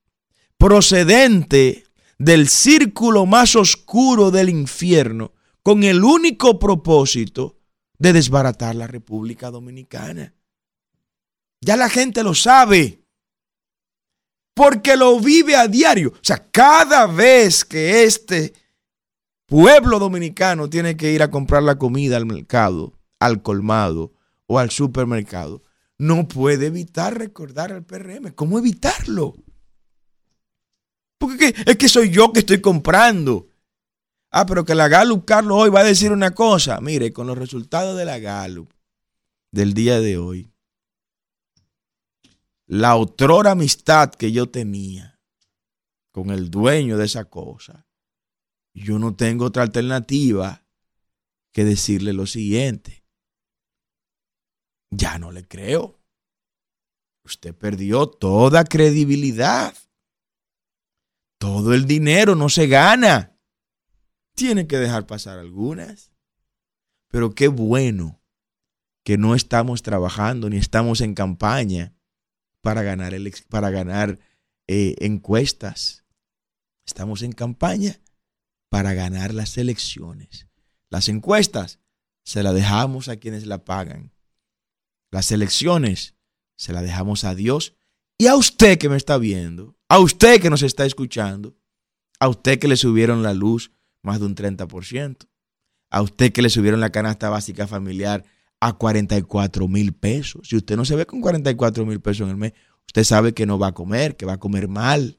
[0.57, 1.85] procedente
[2.18, 7.57] del círculo más oscuro del infierno con el único propósito
[7.98, 10.35] de desbaratar la República Dominicana.
[11.61, 13.02] Ya la gente lo sabe
[14.54, 16.11] porque lo vive a diario.
[16.11, 18.52] O sea, cada vez que este
[19.46, 24.12] pueblo dominicano tiene que ir a comprar la comida al mercado, al colmado
[24.46, 25.62] o al supermercado,
[25.96, 28.33] no puede evitar recordar al PRM.
[28.35, 29.35] ¿Cómo evitarlo?
[31.18, 33.48] Porque es que soy yo que estoy comprando.
[34.31, 36.81] Ah, pero que la Gallup, Carlos, hoy va a decir una cosa.
[36.81, 38.72] Mire, con los resultados de la Gallup
[39.50, 40.52] del día de hoy,
[42.66, 45.18] la otrora amistad que yo tenía
[46.12, 47.87] con el dueño de esa cosa,
[48.74, 50.64] yo no tengo otra alternativa
[51.52, 53.04] que decirle lo siguiente.
[54.90, 55.98] Ya no le creo.
[57.24, 59.74] Usted perdió toda credibilidad.
[61.38, 63.37] Todo el dinero no se gana.
[64.35, 66.12] Tiene que dejar pasar algunas.
[67.09, 68.20] Pero qué bueno
[69.05, 71.94] que no estamos trabajando ni estamos en campaña
[72.61, 73.14] para ganar,
[73.48, 74.18] para ganar
[74.66, 76.05] eh, encuestas.
[76.87, 78.01] Estamos en campaña
[78.68, 80.48] para ganar las elecciones.
[80.90, 81.81] Las encuestas
[82.24, 84.12] se la dejamos a quienes la pagan.
[85.11, 86.14] Las elecciones
[86.57, 87.77] se las dejamos a Dios
[88.18, 91.57] y a usted que me está viendo, a usted que nos está escuchando,
[92.20, 93.72] a usted que le subieron la luz
[94.03, 95.29] más de un 30%,
[95.90, 98.24] a usted que le subieron la canasta básica familiar
[98.61, 100.48] a 44 mil pesos.
[100.48, 102.53] Si usted no se ve con 44 mil pesos en el mes,
[102.87, 105.18] usted sabe que no va a comer, que va a comer mal.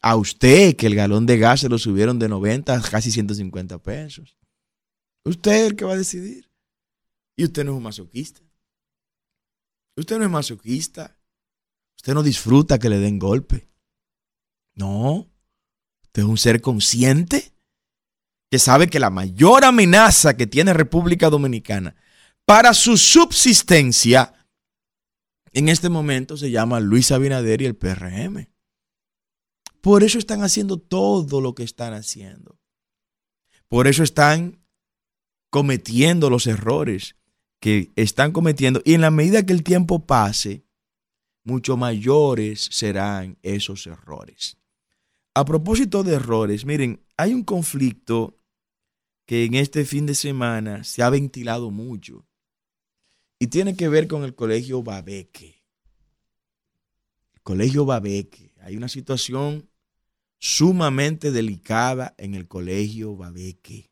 [0.00, 3.78] A usted que el galón de gas se lo subieron de 90 a casi 150
[3.82, 4.36] pesos.
[5.24, 6.50] Usted es el que va a decidir.
[7.36, 8.40] Y usted no es un masoquista.
[9.96, 11.17] Usted no es masoquista.
[11.98, 13.68] Usted no disfruta que le den golpe.
[14.74, 15.30] No.
[16.04, 17.52] Usted es un ser consciente
[18.50, 21.96] que sabe que la mayor amenaza que tiene República Dominicana
[22.46, 24.32] para su subsistencia
[25.52, 28.48] en este momento se llama Luis Abinader y el PRM.
[29.80, 32.58] Por eso están haciendo todo lo que están haciendo.
[33.68, 34.64] Por eso están
[35.50, 37.16] cometiendo los errores
[37.60, 38.82] que están cometiendo.
[38.84, 40.64] Y en la medida que el tiempo pase,
[41.48, 44.58] mucho mayores serán esos errores.
[45.34, 48.38] A propósito de errores, miren, hay un conflicto
[49.24, 52.26] que en este fin de semana se ha ventilado mucho
[53.38, 55.64] y tiene que ver con el colegio Babeque.
[57.32, 58.52] El colegio Babeque.
[58.60, 59.70] Hay una situación
[60.38, 63.90] sumamente delicada en el colegio Babeque.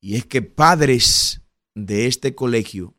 [0.00, 1.42] Y es que padres
[1.74, 2.94] de este colegio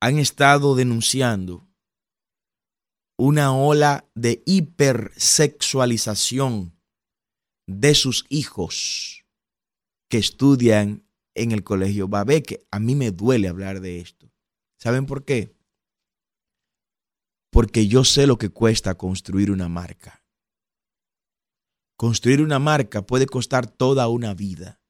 [0.00, 1.65] han estado denunciando
[3.18, 6.78] una ola de hipersexualización
[7.66, 9.24] de sus hijos
[10.08, 12.66] que estudian en el colegio Babeque.
[12.70, 14.30] A mí me duele hablar de esto.
[14.78, 15.56] ¿Saben por qué?
[17.50, 20.22] Porque yo sé lo que cuesta construir una marca.
[21.96, 24.82] Construir una marca puede costar toda una vida.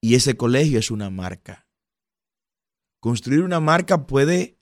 [0.00, 1.66] Y ese colegio es una marca.
[3.00, 4.60] Construir una marca puede,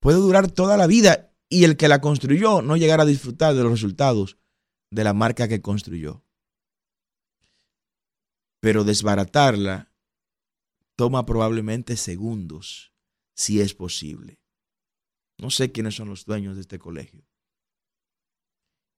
[0.00, 3.62] puede durar toda la vida y el que la construyó no llegar a disfrutar de
[3.62, 4.38] los resultados
[4.90, 6.24] de la marca que construyó
[8.64, 9.92] pero desbaratarla
[10.96, 12.94] toma probablemente segundos,
[13.34, 14.40] si es posible.
[15.36, 17.28] No sé quiénes son los dueños de este colegio.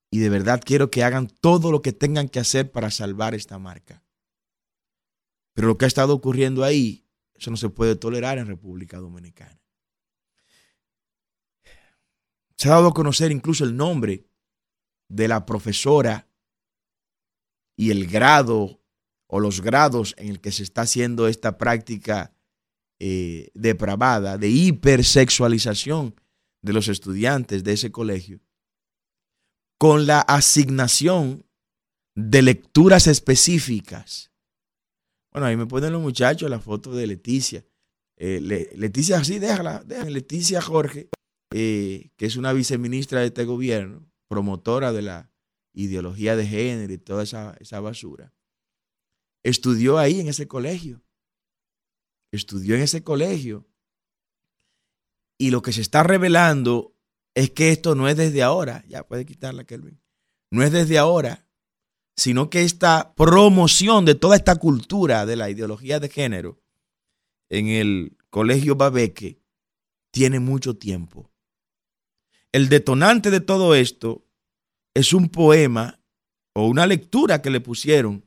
[0.09, 3.59] Y de verdad quiero que hagan todo lo que tengan que hacer para salvar esta
[3.59, 4.05] marca.
[5.53, 9.65] Pero lo que ha estado ocurriendo ahí, eso no se puede tolerar en República Dominicana.
[12.57, 14.27] Se ha dado a conocer incluso el nombre
[15.09, 16.29] de la profesora
[17.77, 18.81] y el grado
[19.29, 22.33] o los grados en el que se está haciendo esta práctica
[22.99, 26.14] eh, depravada de hipersexualización
[26.62, 28.40] de los estudiantes de ese colegio,
[29.79, 31.45] con la asignación
[32.14, 34.33] de lecturas específicas.
[35.31, 37.64] Bueno, ahí me ponen los muchachos la foto de Leticia.
[38.16, 38.40] Eh,
[38.75, 40.11] Leticia, sí, déjala, déjala.
[40.11, 41.11] Leticia Jorge,
[41.53, 45.31] eh, que es una viceministra de este gobierno, promotora de la
[45.73, 48.33] ideología de género y toda esa, esa basura
[49.49, 51.03] estudió ahí en ese colegio.
[52.33, 53.67] Estudió en ese colegio.
[55.39, 56.97] Y lo que se está revelando
[57.35, 58.85] es que esto no es desde ahora.
[58.89, 60.01] Ya puede quitarla, Kelvin.
[60.51, 61.49] No es desde ahora,
[62.17, 66.61] sino que esta promoción de toda esta cultura de la ideología de género
[67.49, 69.41] en el colegio Babeque
[70.11, 71.31] tiene mucho tiempo.
[72.53, 74.27] El detonante de todo esto
[74.95, 76.01] es un poema
[76.55, 78.25] o una lectura que le pusieron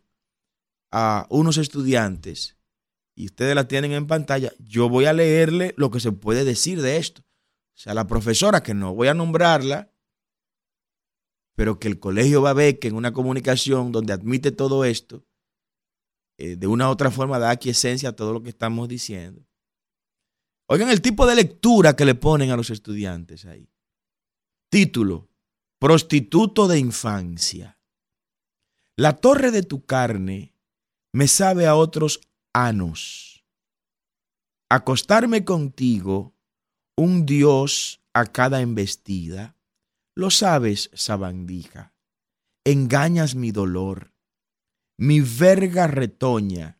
[0.91, 2.57] a unos estudiantes
[3.19, 6.81] y ustedes la tienen en pantalla, yo voy a leerle lo que se puede decir
[6.81, 7.21] de esto.
[7.21, 9.91] O sea, la profesora, que no voy a nombrarla,
[11.55, 15.25] pero que el colegio va a ver que en una comunicación donde admite todo esto,
[16.37, 19.45] eh, de una u otra forma da aquí esencia a todo lo que estamos diciendo.
[20.67, 23.69] Oigan el tipo de lectura que le ponen a los estudiantes ahí.
[24.71, 25.31] Título,
[25.79, 27.79] Prostituto de infancia.
[28.95, 30.53] La torre de tu carne
[31.11, 32.21] me sabe a otros
[32.53, 33.43] anos.
[34.69, 36.35] Acostarme contigo,
[36.95, 39.57] un Dios a cada embestida,
[40.15, 41.95] lo sabes, sabandija,
[42.63, 44.13] engañas mi dolor,
[44.99, 46.79] mi verga retoña,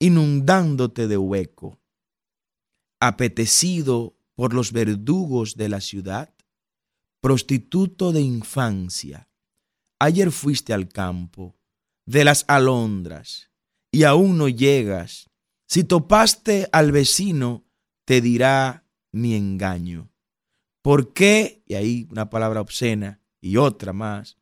[0.00, 1.80] inundándote de hueco,
[2.98, 6.34] apetecido por los verdugos de la ciudad,
[7.20, 9.28] prostituto de infancia,
[9.98, 11.56] ayer fuiste al campo,
[12.06, 13.50] de las alondras
[13.92, 15.30] y aún no llegas.
[15.66, 17.64] Si topaste al vecino,
[18.04, 20.10] te dirá mi engaño.
[20.82, 21.62] ¿Por qué?
[21.66, 24.36] Y ahí una palabra obscena y otra más.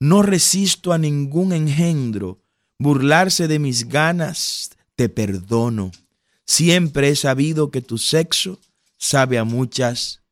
[0.00, 2.42] No resisto a ningún engendro,
[2.78, 5.92] burlarse de mis ganas, te perdono.
[6.44, 8.60] Siempre he sabido que tu sexo
[8.98, 10.23] sabe a muchas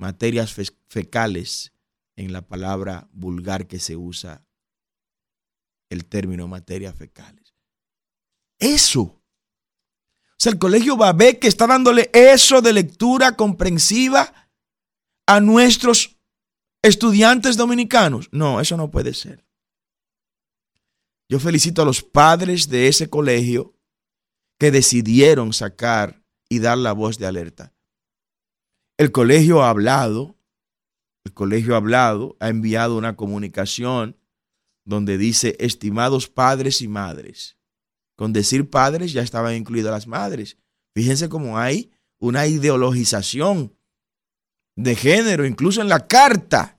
[0.00, 1.72] materias fe- fecales
[2.16, 4.44] en la palabra vulgar que se usa
[5.90, 7.54] el término materias fecales.
[8.58, 9.02] Eso.
[9.02, 9.22] O
[10.38, 14.50] sea, el colegio Babé que está dándole eso de lectura comprensiva
[15.26, 16.18] a nuestros
[16.82, 18.28] estudiantes dominicanos.
[18.32, 19.46] No, eso no puede ser.
[21.28, 23.74] Yo felicito a los padres de ese colegio
[24.58, 27.72] que decidieron sacar y dar la voz de alerta.
[29.00, 30.36] El colegio ha hablado,
[31.24, 34.18] el colegio ha hablado, ha enviado una comunicación
[34.84, 37.56] donde dice, estimados padres y madres.
[38.14, 40.58] Con decir padres ya estaban incluidas las madres.
[40.94, 43.74] Fíjense cómo hay una ideologización
[44.76, 46.78] de género, incluso en la carta,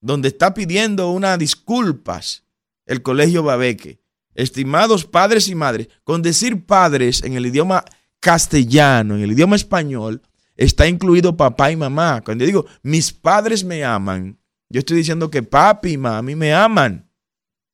[0.00, 2.44] donde está pidiendo unas disculpas
[2.86, 4.00] el colegio Babeque.
[4.36, 7.84] Estimados padres y madres, con decir padres en el idioma
[8.20, 10.22] castellano, en el idioma español,
[10.58, 12.20] está incluido papá y mamá.
[12.22, 14.38] Cuando digo, mis padres me aman,
[14.68, 17.08] yo estoy diciendo que papi y mami me aman.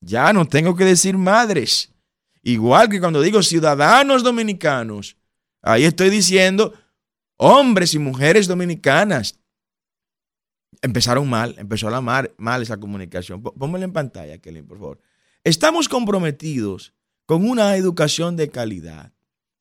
[0.00, 1.92] Ya no tengo que decir madres.
[2.42, 5.16] Igual que cuando digo ciudadanos dominicanos,
[5.62, 6.74] ahí estoy diciendo
[7.38, 9.40] hombres y mujeres dominicanas.
[10.82, 13.42] Empezaron mal, empezó a mal, mal esa comunicación.
[13.42, 15.00] Pónmela en pantalla, Kelly, por favor.
[15.42, 16.92] Estamos comprometidos
[17.24, 19.14] con una educación de calidad,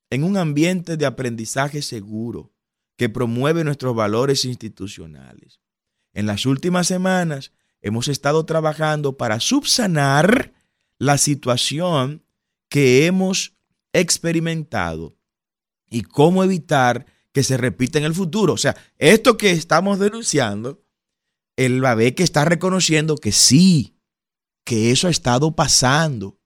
[0.09, 2.52] en un ambiente de aprendizaje seguro
[2.97, 5.59] que promueve nuestros valores institucionales.
[6.13, 10.53] En las últimas semanas hemos estado trabajando para subsanar
[10.99, 12.23] la situación
[12.69, 13.57] que hemos
[13.93, 15.17] experimentado
[15.89, 18.53] y cómo evitar que se repita en el futuro.
[18.53, 20.83] O sea, esto que estamos denunciando,
[21.55, 23.99] el Babeque está reconociendo que sí,
[24.63, 26.39] que eso ha estado pasando,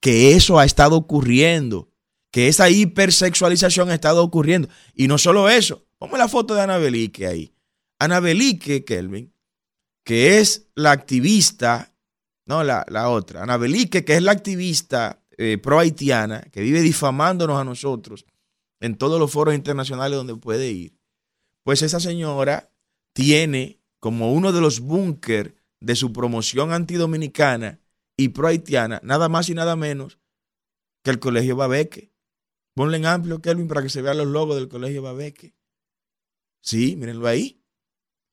[0.00, 1.93] que eso ha estado ocurriendo,
[2.34, 4.68] que esa hipersexualización ha estado ocurriendo.
[4.92, 7.54] Y no solo eso, ponme la foto de Ana Belique ahí.
[8.00, 9.32] Ana Belique, Kelvin,
[10.02, 11.94] que es la activista,
[12.44, 16.80] no la, la otra, Ana Belique, que es la activista eh, pro haitiana, que vive
[16.80, 18.26] difamándonos a nosotros
[18.80, 20.98] en todos los foros internacionales donde puede ir.
[21.62, 22.68] Pues esa señora
[23.12, 27.78] tiene como uno de los búnker de su promoción antidominicana
[28.16, 30.18] y pro haitiana, nada más y nada menos
[31.04, 32.13] que el Colegio Babeque.
[32.74, 35.54] Ponle en amplio, Kelvin, para que se vean los logos del Colegio Babeque.
[36.60, 37.62] Sí, mírenlo ahí.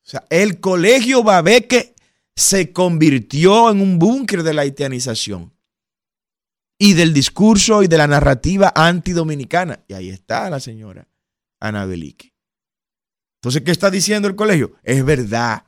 [0.04, 1.96] O sea, el Colegio Babeque
[2.36, 5.54] se convirtió en un búnker de la haitianización
[6.80, 9.84] y del discurso y de la narrativa antidominicana.
[9.88, 11.08] Y ahí está la señora
[11.60, 12.34] Ana Belique.
[13.36, 14.74] Entonces, ¿qué está diciendo el colegio?
[14.82, 15.66] Es verdad.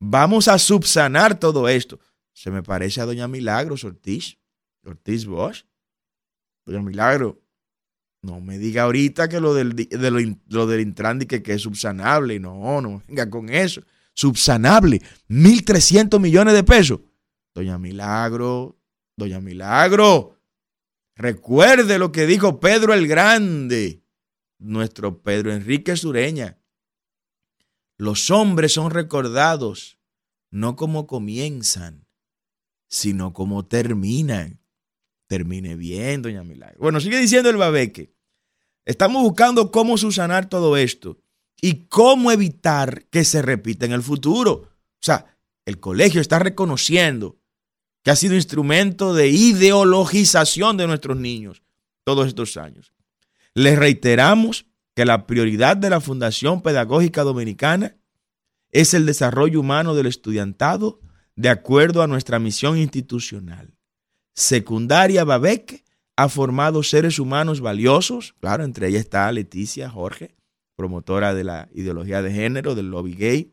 [0.00, 2.00] Vamos a subsanar todo esto.
[2.32, 4.38] Se me parece a doña Milagros Ortiz,
[4.84, 5.64] Ortiz Bosch.
[6.64, 7.40] Doña Milagro,
[8.22, 10.10] no me diga ahorita que lo del, de
[10.48, 12.38] lo, del que, que es subsanable.
[12.38, 13.82] No, no venga con eso.
[14.14, 15.00] Subsanable.
[15.28, 17.00] 1.300 millones de pesos.
[17.54, 18.78] Doña Milagro,
[19.16, 20.38] Doña Milagro,
[21.16, 24.04] recuerde lo que dijo Pedro el Grande,
[24.58, 26.58] nuestro Pedro Enrique Sureña.
[27.96, 29.98] Los hombres son recordados
[30.50, 32.06] no como comienzan,
[32.88, 34.59] sino como terminan.
[35.30, 36.80] Termine bien, doña Milagro.
[36.80, 38.12] Bueno, sigue diciendo el Babeque.
[38.84, 41.20] Estamos buscando cómo subsanar todo esto
[41.62, 44.52] y cómo evitar que se repita en el futuro.
[44.52, 47.38] O sea, el colegio está reconociendo
[48.02, 51.62] que ha sido instrumento de ideologización de nuestros niños
[52.02, 52.92] todos estos años.
[53.54, 54.66] Les reiteramos
[54.96, 57.96] que la prioridad de la Fundación Pedagógica Dominicana
[58.72, 60.98] es el desarrollo humano del estudiantado
[61.36, 63.76] de acuerdo a nuestra misión institucional.
[64.40, 65.84] Secundaria Babeque
[66.16, 70.34] ha formado seres humanos valiosos, claro, entre ellas está Leticia Jorge,
[70.76, 73.52] promotora de la ideología de género, del lobby gay,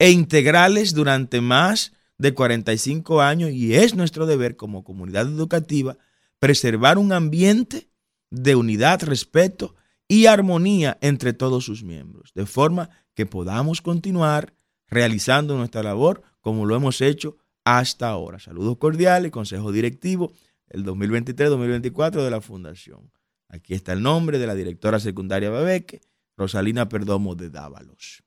[0.00, 5.98] e integrales durante más de 45 años y es nuestro deber como comunidad educativa
[6.40, 7.88] preservar un ambiente
[8.30, 9.76] de unidad, respeto
[10.08, 14.52] y armonía entre todos sus miembros, de forma que podamos continuar
[14.88, 18.38] realizando nuestra labor como lo hemos hecho hasta ahora.
[18.38, 20.32] Saludos cordiales, Consejo Directivo,
[20.68, 23.10] el 2023-2024 de la Fundación.
[23.48, 26.00] Aquí está el nombre de la directora secundaria Babeque,
[26.36, 28.24] Rosalina Perdomo de Dávalos.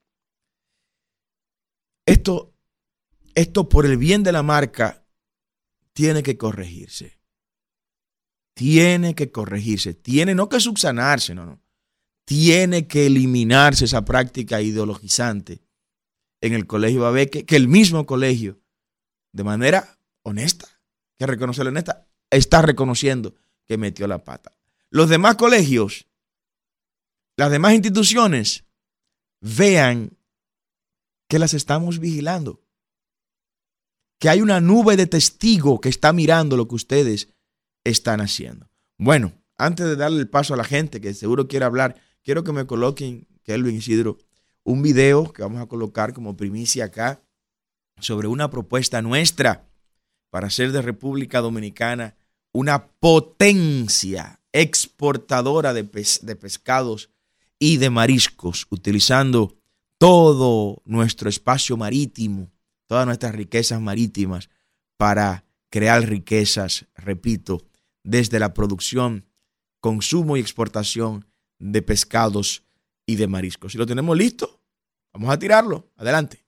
[2.05, 2.53] Esto,
[3.35, 5.05] esto por el bien de la marca
[5.93, 7.19] tiene que corregirse.
[8.53, 9.93] Tiene que corregirse.
[9.93, 11.61] Tiene no que subsanarse, no, no.
[12.25, 15.61] Tiene que eliminarse esa práctica ideologizante
[16.41, 18.59] en el colegio Babeque, que el mismo colegio,
[19.37, 20.67] de manera honesta,
[21.17, 23.35] que reconocerlo en esta, está reconociendo
[23.65, 24.51] que metió la pata.
[24.89, 26.07] Los demás colegios,
[27.37, 28.65] las demás instituciones,
[29.39, 30.17] vean
[31.29, 32.63] que las estamos vigilando.
[34.19, 37.29] Que hay una nube de testigo que está mirando lo que ustedes
[37.83, 38.71] están haciendo.
[38.97, 42.53] Bueno, antes de darle el paso a la gente que seguro quiere hablar, quiero que
[42.53, 44.17] me coloquen, Kelvin Isidro,
[44.63, 47.21] un video que vamos a colocar como primicia acá
[47.99, 49.67] sobre una propuesta nuestra
[50.29, 52.15] para hacer de República Dominicana
[52.51, 57.09] una potencia exportadora de, de pescados
[57.59, 59.57] y de mariscos, utilizando
[59.97, 62.51] todo nuestro espacio marítimo,
[62.87, 64.49] todas nuestras riquezas marítimas
[64.97, 67.63] para crear riquezas, repito,
[68.03, 69.25] desde la producción,
[69.79, 71.25] consumo y exportación
[71.59, 72.63] de pescados
[73.05, 73.71] y de mariscos.
[73.71, 74.61] Si lo tenemos listo,
[75.13, 75.91] vamos a tirarlo.
[75.95, 76.46] Adelante.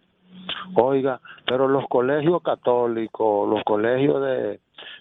[0.76, 4.60] Oiga, pero los colegios católicos, los colegios de,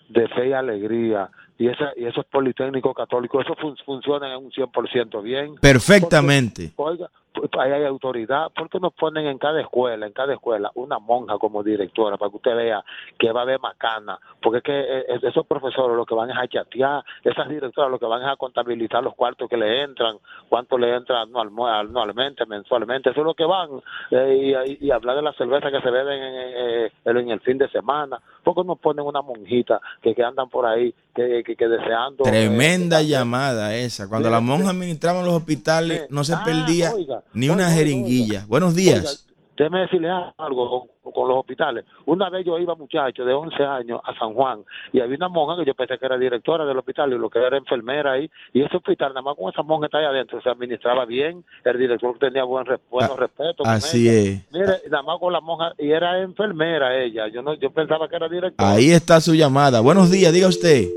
[0.09, 5.23] de fe y alegría, y, esa, y esos politécnicos católicos, eso funcionan en un 100%
[5.23, 5.57] bien.
[5.57, 6.73] Perfectamente.
[6.77, 7.11] oiga, pues,
[7.59, 11.39] ahí hay autoridad, ¿por qué nos ponen en cada escuela, en cada escuela, una monja
[11.39, 12.85] como directora para que usted vea
[13.19, 14.19] que va a haber macana?
[14.43, 17.91] Porque es que eh, eh, esos profesores lo que van es a chatear, esas directoras
[17.91, 20.17] lo que van es a contabilizar los cuartos que le entran,
[20.49, 23.69] cuánto le entra anualmente, mensualmente, eso es lo que van,
[24.11, 28.21] eh, y, hablar de la cerveza que se beben en, en, el fin de semana.
[28.43, 32.25] ¿Por qué nos ponen una monjita que, que andan por ahí, que, que, deseando...
[32.25, 34.09] Tremenda llamada esa.
[34.09, 36.93] Cuando las monjas administraban los hospitales, no se ah, perdía
[37.33, 38.45] ni una jeringuilla.
[38.47, 39.27] Buenos días.
[39.57, 40.09] déjeme decirle
[40.39, 41.85] algo con, los hospitales.
[42.07, 45.57] Una vez yo iba, muchacho, de 11 años a San Juan y había una monja
[45.57, 48.31] que yo pensé que era directora del hospital y lo que era enfermera ahí.
[48.53, 51.79] Y ese hospital, nada más con esa monja está ahí adentro, se administraba bien, el
[51.79, 53.67] director tenía buen buenos ah, respetos.
[53.67, 54.51] Así es.
[54.53, 57.29] Mire, nada más con la monja, y era enfermera ella.
[57.29, 58.71] Yo no yo pensaba que era directora.
[58.71, 59.81] Ahí está su llamada.
[59.81, 60.89] Buenos días, diga usted.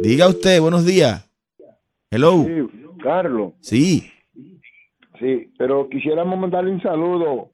[0.00, 1.28] Diga usted, buenos días.
[2.10, 2.44] Hello.
[2.44, 3.52] Sí, Carlos.
[3.60, 4.12] Sí.
[5.22, 7.50] Sí, pero quisiéramos mandarle un saludo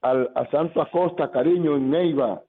[0.00, 2.42] al, a Santo Acosta, cariño, en Neiva,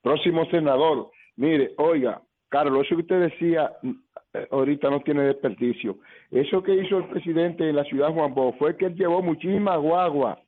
[0.00, 1.10] próximo senador.
[1.34, 5.98] Mire, oiga, Carlos, eso que usted decía eh, ahorita no tiene desperdicio.
[6.30, 9.22] Eso que hizo el presidente en la ciudad de Juan Bo fue que él llevó
[9.22, 10.38] muchísima guagua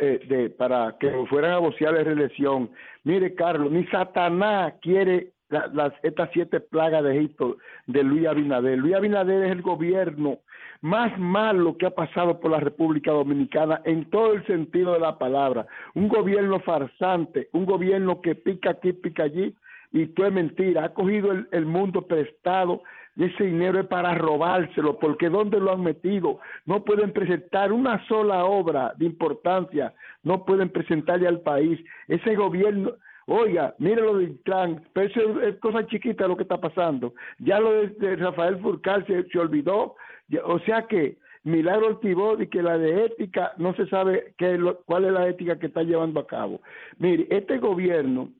[0.00, 2.70] eh, de, para que fueran a vocear la reelección.
[3.04, 8.78] Mire, Carlos, ni Satanás quiere las, estas siete plagas de Egipto de Luis Abinader.
[8.78, 10.38] Luis Abinader es el gobierno
[10.80, 15.18] más malo que ha pasado por la República Dominicana en todo el sentido de la
[15.18, 15.66] palabra.
[15.94, 19.54] Un gobierno farsante, un gobierno que pica aquí, pica allí,
[19.92, 20.84] y todo es mentira.
[20.84, 22.82] Ha cogido el, el mundo prestado
[23.16, 26.38] y ese dinero es para robárselo, porque ¿dónde lo han metido?
[26.66, 31.80] No pueden presentar una sola obra de importancia, no pueden presentarle al país.
[32.08, 32.92] Ese gobierno,
[33.26, 37.12] Oiga, mire lo de Intran, pero eso es, cosa chiquita lo que está pasando.
[37.38, 39.96] Ya lo de, Rafael Furcal se, se olvidó,
[40.44, 45.04] o sea que Milagro Ortibó y que la de ética no se sabe qué, cuál
[45.04, 46.60] es la ética que está llevando a cabo.
[46.98, 48.30] Mire, este gobierno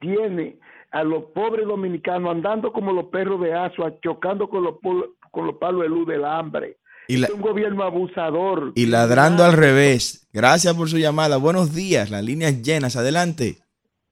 [0.00, 0.58] tiene
[0.92, 4.74] a los pobres dominicanos andando como los perros de Asua, chocando con los,
[5.30, 6.76] con los palos de luz del hambre.
[7.08, 8.72] Y es un gobierno abusador.
[8.74, 10.28] Y ladrando al revés.
[10.32, 11.38] Gracias por su llamada.
[11.38, 12.10] Buenos días.
[12.10, 12.96] Las líneas llenas.
[12.96, 13.56] Adelante.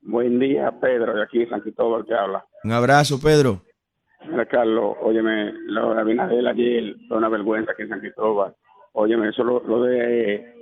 [0.02, 2.44] Buen día, Pedro, de aquí San Cristóbal que habla.
[2.64, 3.62] Un abrazo, Pedro.
[4.26, 8.54] Mira, Carlos, óyeme, lo de Abinadel ayer fue una vergüenza aquí en San Cristóbal.
[8.92, 10.54] Óyeme, eso lo, de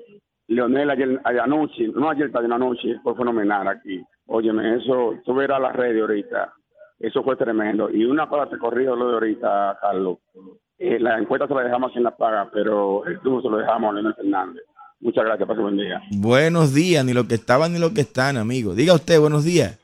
[0.48, 4.02] Leonel ayer, anoche, no ayer, ayer anoche, fue fenomenal aquí.
[4.26, 6.52] Óyeme, eso, tú verás la red de ahorita,
[6.98, 7.90] eso fue tremendo.
[7.90, 10.18] Y una cosa te corrido lo de ahorita, Carlos.
[10.78, 13.90] Eh, la encuesta se la dejamos en la paga, pero el tubo se lo dejamos
[13.90, 14.64] a Leonel Fernández.
[15.00, 16.02] Muchas gracias, pase buen día.
[16.10, 18.74] Buenos días, ni lo que estaban ni lo que están, amigo.
[18.74, 19.78] Diga usted, buenos días.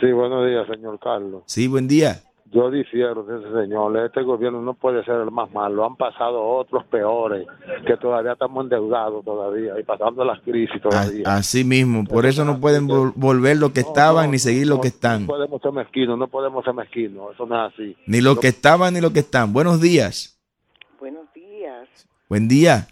[0.00, 1.42] Sí, buenos días, señor Carlos.
[1.46, 2.20] Sí, buen día.
[2.54, 3.96] Yo difiero de ese señor.
[3.96, 5.84] Este gobierno no puede ser el más malo.
[5.84, 7.48] Han pasado otros peores
[7.84, 11.24] que todavía estamos endeudados todavía y pasando las crisis todavía.
[11.26, 12.04] Así mismo.
[12.04, 15.22] Por eso no pueden volver lo que estaban ni seguir lo que están.
[15.22, 17.34] No podemos ser mezquinos, no podemos ser mezquinos.
[17.34, 17.96] Eso no es así.
[18.06, 19.52] Ni lo que estaban ni lo que están.
[19.52, 20.40] Buenos días.
[21.00, 21.88] Buenos días.
[22.28, 22.86] Buen día.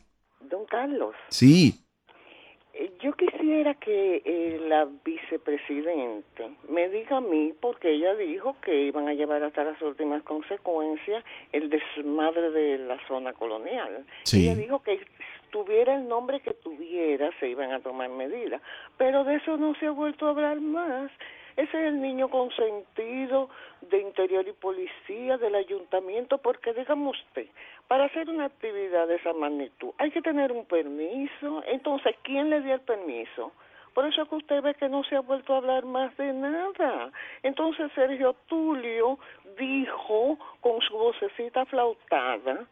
[0.51, 1.12] Don Carlos.
[1.33, 1.75] Sí.
[2.75, 8.85] Eh, yo quisiera que eh, la vicepresidente me diga a mí, porque ella dijo que
[8.85, 14.05] iban a llevar hasta las últimas consecuencias el desmadre de la zona colonial.
[14.33, 15.01] Ella dijo que
[15.51, 18.61] tuviera el nombre que tuviera, se iban a tomar medidas,
[18.99, 21.11] pero de eso no se ha vuelto a hablar más.
[21.57, 23.51] Ese es el niño consentido
[23.83, 27.47] de Interior y Policía del Ayuntamiento, porque digamos usted,
[27.89, 31.63] para hacer una actividad de esa magnitud hay que tener un permiso.
[31.67, 33.53] Entonces, ¿quién le dio el permiso?
[33.95, 36.33] Por eso es que usted ve que no se ha vuelto a hablar más de
[36.33, 37.11] nada.
[37.43, 39.19] Entonces Sergio Tulio
[39.59, 42.67] dijo con su vocecita flautada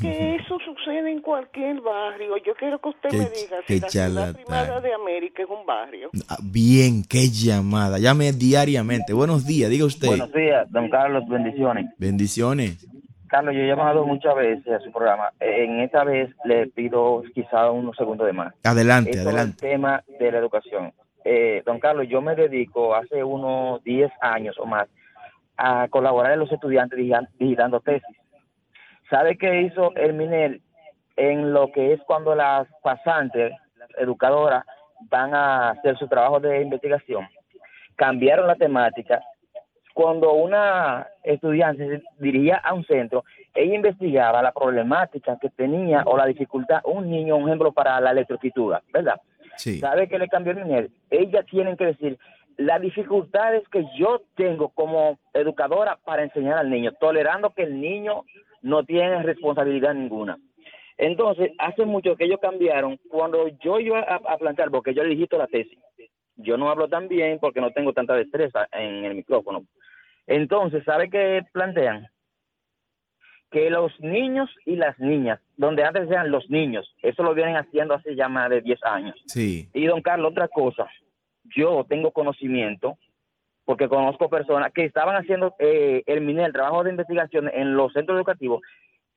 [0.00, 2.36] que eso sucede en cualquier barrio.
[2.38, 6.10] Yo quiero que usted me diga si la ciudad primera de América es un barrio.
[6.28, 7.98] Ah, bien, qué llamada.
[7.98, 9.12] Llame diariamente.
[9.12, 10.08] Buenos días, diga usted.
[10.08, 11.86] Buenos días, don Carlos, bendiciones.
[11.98, 12.86] Bendiciones.
[13.30, 15.30] Carlos, yo he llamado muchas veces a su programa.
[15.38, 18.52] En esta vez le pido quizá unos segundos de más.
[18.64, 19.66] Adelante, adelante.
[19.66, 20.92] El tema de la educación.
[21.24, 24.88] Eh, don Carlos, yo me dedico hace unos 10 años o más
[25.56, 26.98] a colaborar en los estudiantes
[27.38, 28.16] digitando tesis.
[29.08, 30.60] ¿Sabe qué hizo el MINEL
[31.16, 34.64] en lo que es cuando las pasantes, las educadoras,
[35.08, 37.28] van a hacer su trabajo de investigación?
[37.94, 39.20] Cambiaron la temática
[39.94, 46.16] cuando una estudiante se dirigía a un centro, ella investigaba la problemática que tenía o
[46.16, 49.20] la dificultad un niño, un ejemplo, para la electroescritura, ¿verdad?
[49.56, 49.78] Sí.
[49.78, 50.86] ¿Sabe qué le cambió el niño?
[51.10, 52.18] Ella tiene que decir
[52.56, 58.24] las dificultades que yo tengo como educadora para enseñar al niño, tolerando que el niño
[58.62, 60.38] no tiene responsabilidad ninguna.
[60.98, 65.38] Entonces, hace mucho que ellos cambiaron, cuando yo iba a, plantear, porque yo le dijiste
[65.38, 65.78] la tesis,
[66.36, 69.64] yo no hablo tan bien porque no tengo tanta destreza en el micrófono,
[70.30, 72.06] entonces, ¿sabe qué plantean?
[73.50, 77.94] Que los niños y las niñas, donde antes eran los niños, eso lo vienen haciendo
[77.94, 79.20] hace ya más de 10 años.
[79.26, 79.68] Sí.
[79.74, 80.88] Y don Carlos, otra cosa,
[81.56, 82.96] yo tengo conocimiento,
[83.64, 88.16] porque conozco personas que estaban haciendo eh, el el trabajo de investigación en los centros
[88.16, 88.60] educativos,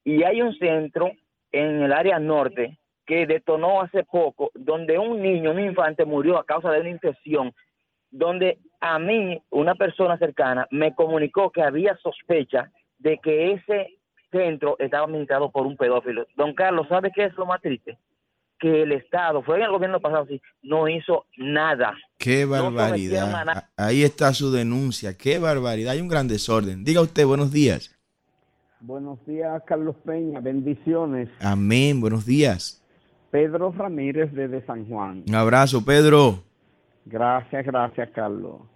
[0.04, 1.12] y hay un centro
[1.52, 6.46] en el área norte que detonó hace poco, donde un niño, un infante murió a
[6.46, 7.54] causa de una infección
[8.10, 12.70] donde a mí una persona cercana me comunicó que había sospecha
[13.00, 13.98] de que ese
[14.30, 16.28] centro estaba administrado por un pedófilo.
[16.36, 17.98] Don Carlos, ¿sabe qué es lo más triste?
[18.60, 21.96] Que el Estado, fue en el gobierno pasado, sí, no hizo nada.
[22.18, 23.64] Qué barbaridad.
[23.78, 25.18] Ahí está su denuncia.
[25.18, 25.94] Qué barbaridad.
[25.94, 26.84] Hay un gran desorden.
[26.84, 27.98] Diga usted, buenos días.
[28.82, 30.42] Buenos días, Carlos Peña.
[30.42, 31.30] Bendiciones.
[31.40, 32.02] Amén.
[32.02, 32.84] Buenos días.
[33.32, 35.24] Pedro Ramírez desde San Juan.
[35.26, 36.44] Un abrazo, Pedro.
[37.06, 38.73] Gracias, gracias, Carlos.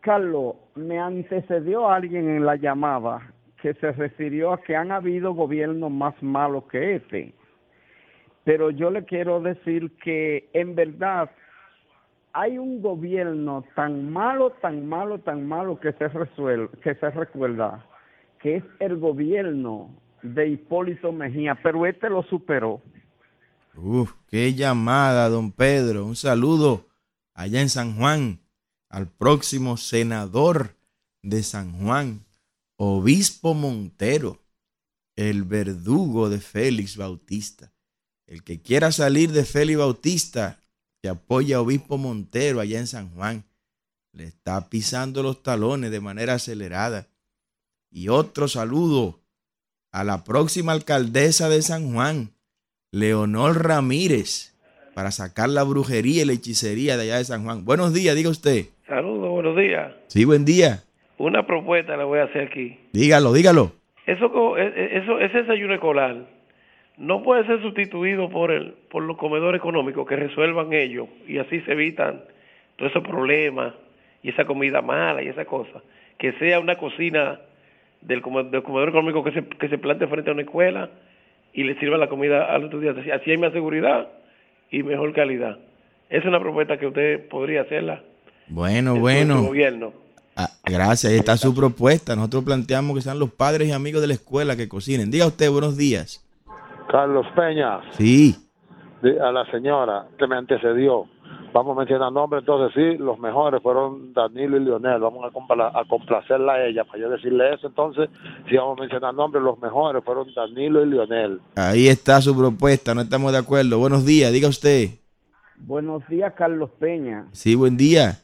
[0.00, 5.90] Carlos, me antecedió alguien en la llamada que se refirió a que han habido gobiernos
[5.90, 7.34] más malos que este.
[8.44, 11.30] Pero yo le quiero decir que en verdad
[12.32, 17.84] hay un gobierno tan malo, tan malo, tan malo que se recuerda,
[18.40, 19.90] que es el gobierno
[20.22, 22.80] de Hipólito Mejía, pero este lo superó.
[23.74, 26.04] Uf, qué llamada, don Pedro.
[26.04, 26.86] Un saludo
[27.34, 28.40] allá en San Juan,
[28.90, 30.76] al próximo senador
[31.22, 32.26] de San Juan,
[32.76, 34.42] obispo Montero,
[35.16, 37.72] el verdugo de Félix Bautista.
[38.26, 40.60] El que quiera salir de Félix Bautista,
[41.00, 43.44] que apoya a obispo Montero allá en San Juan,
[44.12, 47.08] le está pisando los talones de manera acelerada.
[47.90, 49.20] Y otro saludo
[49.92, 52.32] a la próxima alcaldesa de San Juan,
[52.92, 54.52] Leonor Ramírez,
[54.94, 57.64] para sacar la brujería y la hechicería de allá de San Juan.
[57.64, 58.68] Buenos días, diga usted.
[59.42, 59.94] Buenos días.
[60.08, 60.80] Sí, buen día.
[61.16, 62.76] Una propuesta le voy a hacer aquí.
[62.92, 63.72] Dígalo, dígalo.
[64.04, 66.14] Eso, e- e- eso, ese desayuno escolar
[66.98, 71.58] no puede ser sustituido por el, por los comedores económicos que resuelvan ellos y así
[71.62, 72.20] se evitan
[72.76, 73.72] todos esos problemas
[74.22, 75.80] y esa comida mala y esa cosa.
[76.18, 77.40] Que sea una cocina
[78.02, 78.20] del,
[78.50, 80.90] del comedor económico que se, que se plante frente a una escuela
[81.54, 83.04] y le sirva la comida a los estudiantes.
[83.04, 84.06] Así- Así hay más seguridad
[84.70, 85.56] y mejor calidad.
[86.10, 88.02] Esa es una propuesta que usted podría hacerla.
[88.50, 89.42] Bueno, bueno.
[89.44, 89.92] gobierno.
[90.36, 92.16] Ah, gracias, ahí está su propuesta.
[92.16, 95.10] Nosotros planteamos que sean los padres y amigos de la escuela que cocinen.
[95.10, 96.24] Diga usted, buenos días.
[96.90, 98.36] Carlos Peña, Sí,
[99.22, 101.04] a la señora que me antecedió.
[101.52, 105.00] Vamos a mencionar nombres, entonces sí, los mejores fueron Danilo y Lionel.
[105.00, 107.66] Vamos a, compla- a complacerla a ella para yo decirle eso.
[107.66, 108.08] Entonces,
[108.48, 111.40] si vamos a mencionar nombres, los mejores fueron Danilo y Lionel.
[111.56, 113.78] ahí está su propuesta, no estamos de acuerdo.
[113.78, 114.90] Buenos días, diga usted.
[115.58, 117.26] Buenos días, Carlos Peña.
[117.32, 118.18] Sí, buen día.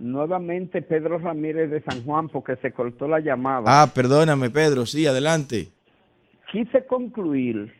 [0.00, 3.64] Nuevamente Pedro Ramírez de San Juan porque se cortó la llamada.
[3.66, 5.68] Ah, perdóname, Pedro, sí, adelante.
[6.50, 7.72] Quise concluir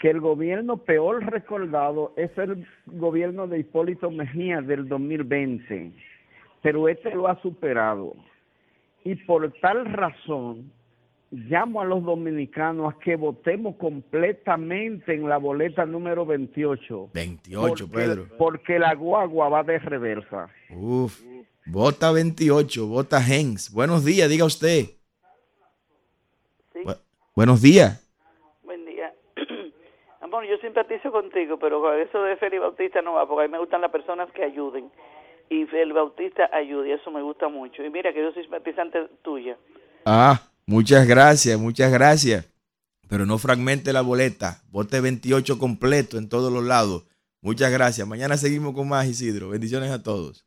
[0.00, 5.92] que el gobierno peor recordado es el gobierno de Hipólito Mejía del 2020,
[6.62, 8.16] pero este lo ha superado.
[9.04, 10.72] Y por tal razón,
[11.32, 17.10] llamo a los dominicanos a que votemos completamente en la boleta número 28.
[17.14, 18.26] 28, porque, Pedro.
[18.38, 20.48] Porque la guagua va de reversa.
[20.70, 21.20] Uf,
[21.66, 23.72] vota 28, vota Hens.
[23.72, 24.84] Buenos días, diga usted.
[26.74, 26.98] Bu-
[27.34, 27.98] buenos días.
[28.62, 29.12] Buen día.
[30.20, 33.52] Amor, yo simpatizo contigo, pero con eso de Félix Bautista no va, porque a mí
[33.52, 34.90] me gustan las personas que ayuden.
[35.48, 37.82] Y Félix Bautista ayuda, y eso me gusta mucho.
[37.84, 39.56] Y mira que yo soy simpatizante tuya.
[40.04, 42.46] Ah, muchas gracias, muchas gracias.
[43.08, 44.62] Pero no fragmente la boleta.
[44.70, 47.04] Vote 28 completo en todos los lados.
[47.42, 48.06] Muchas gracias.
[48.08, 49.50] Mañana seguimos con más, Isidro.
[49.50, 50.46] Bendiciones a todos.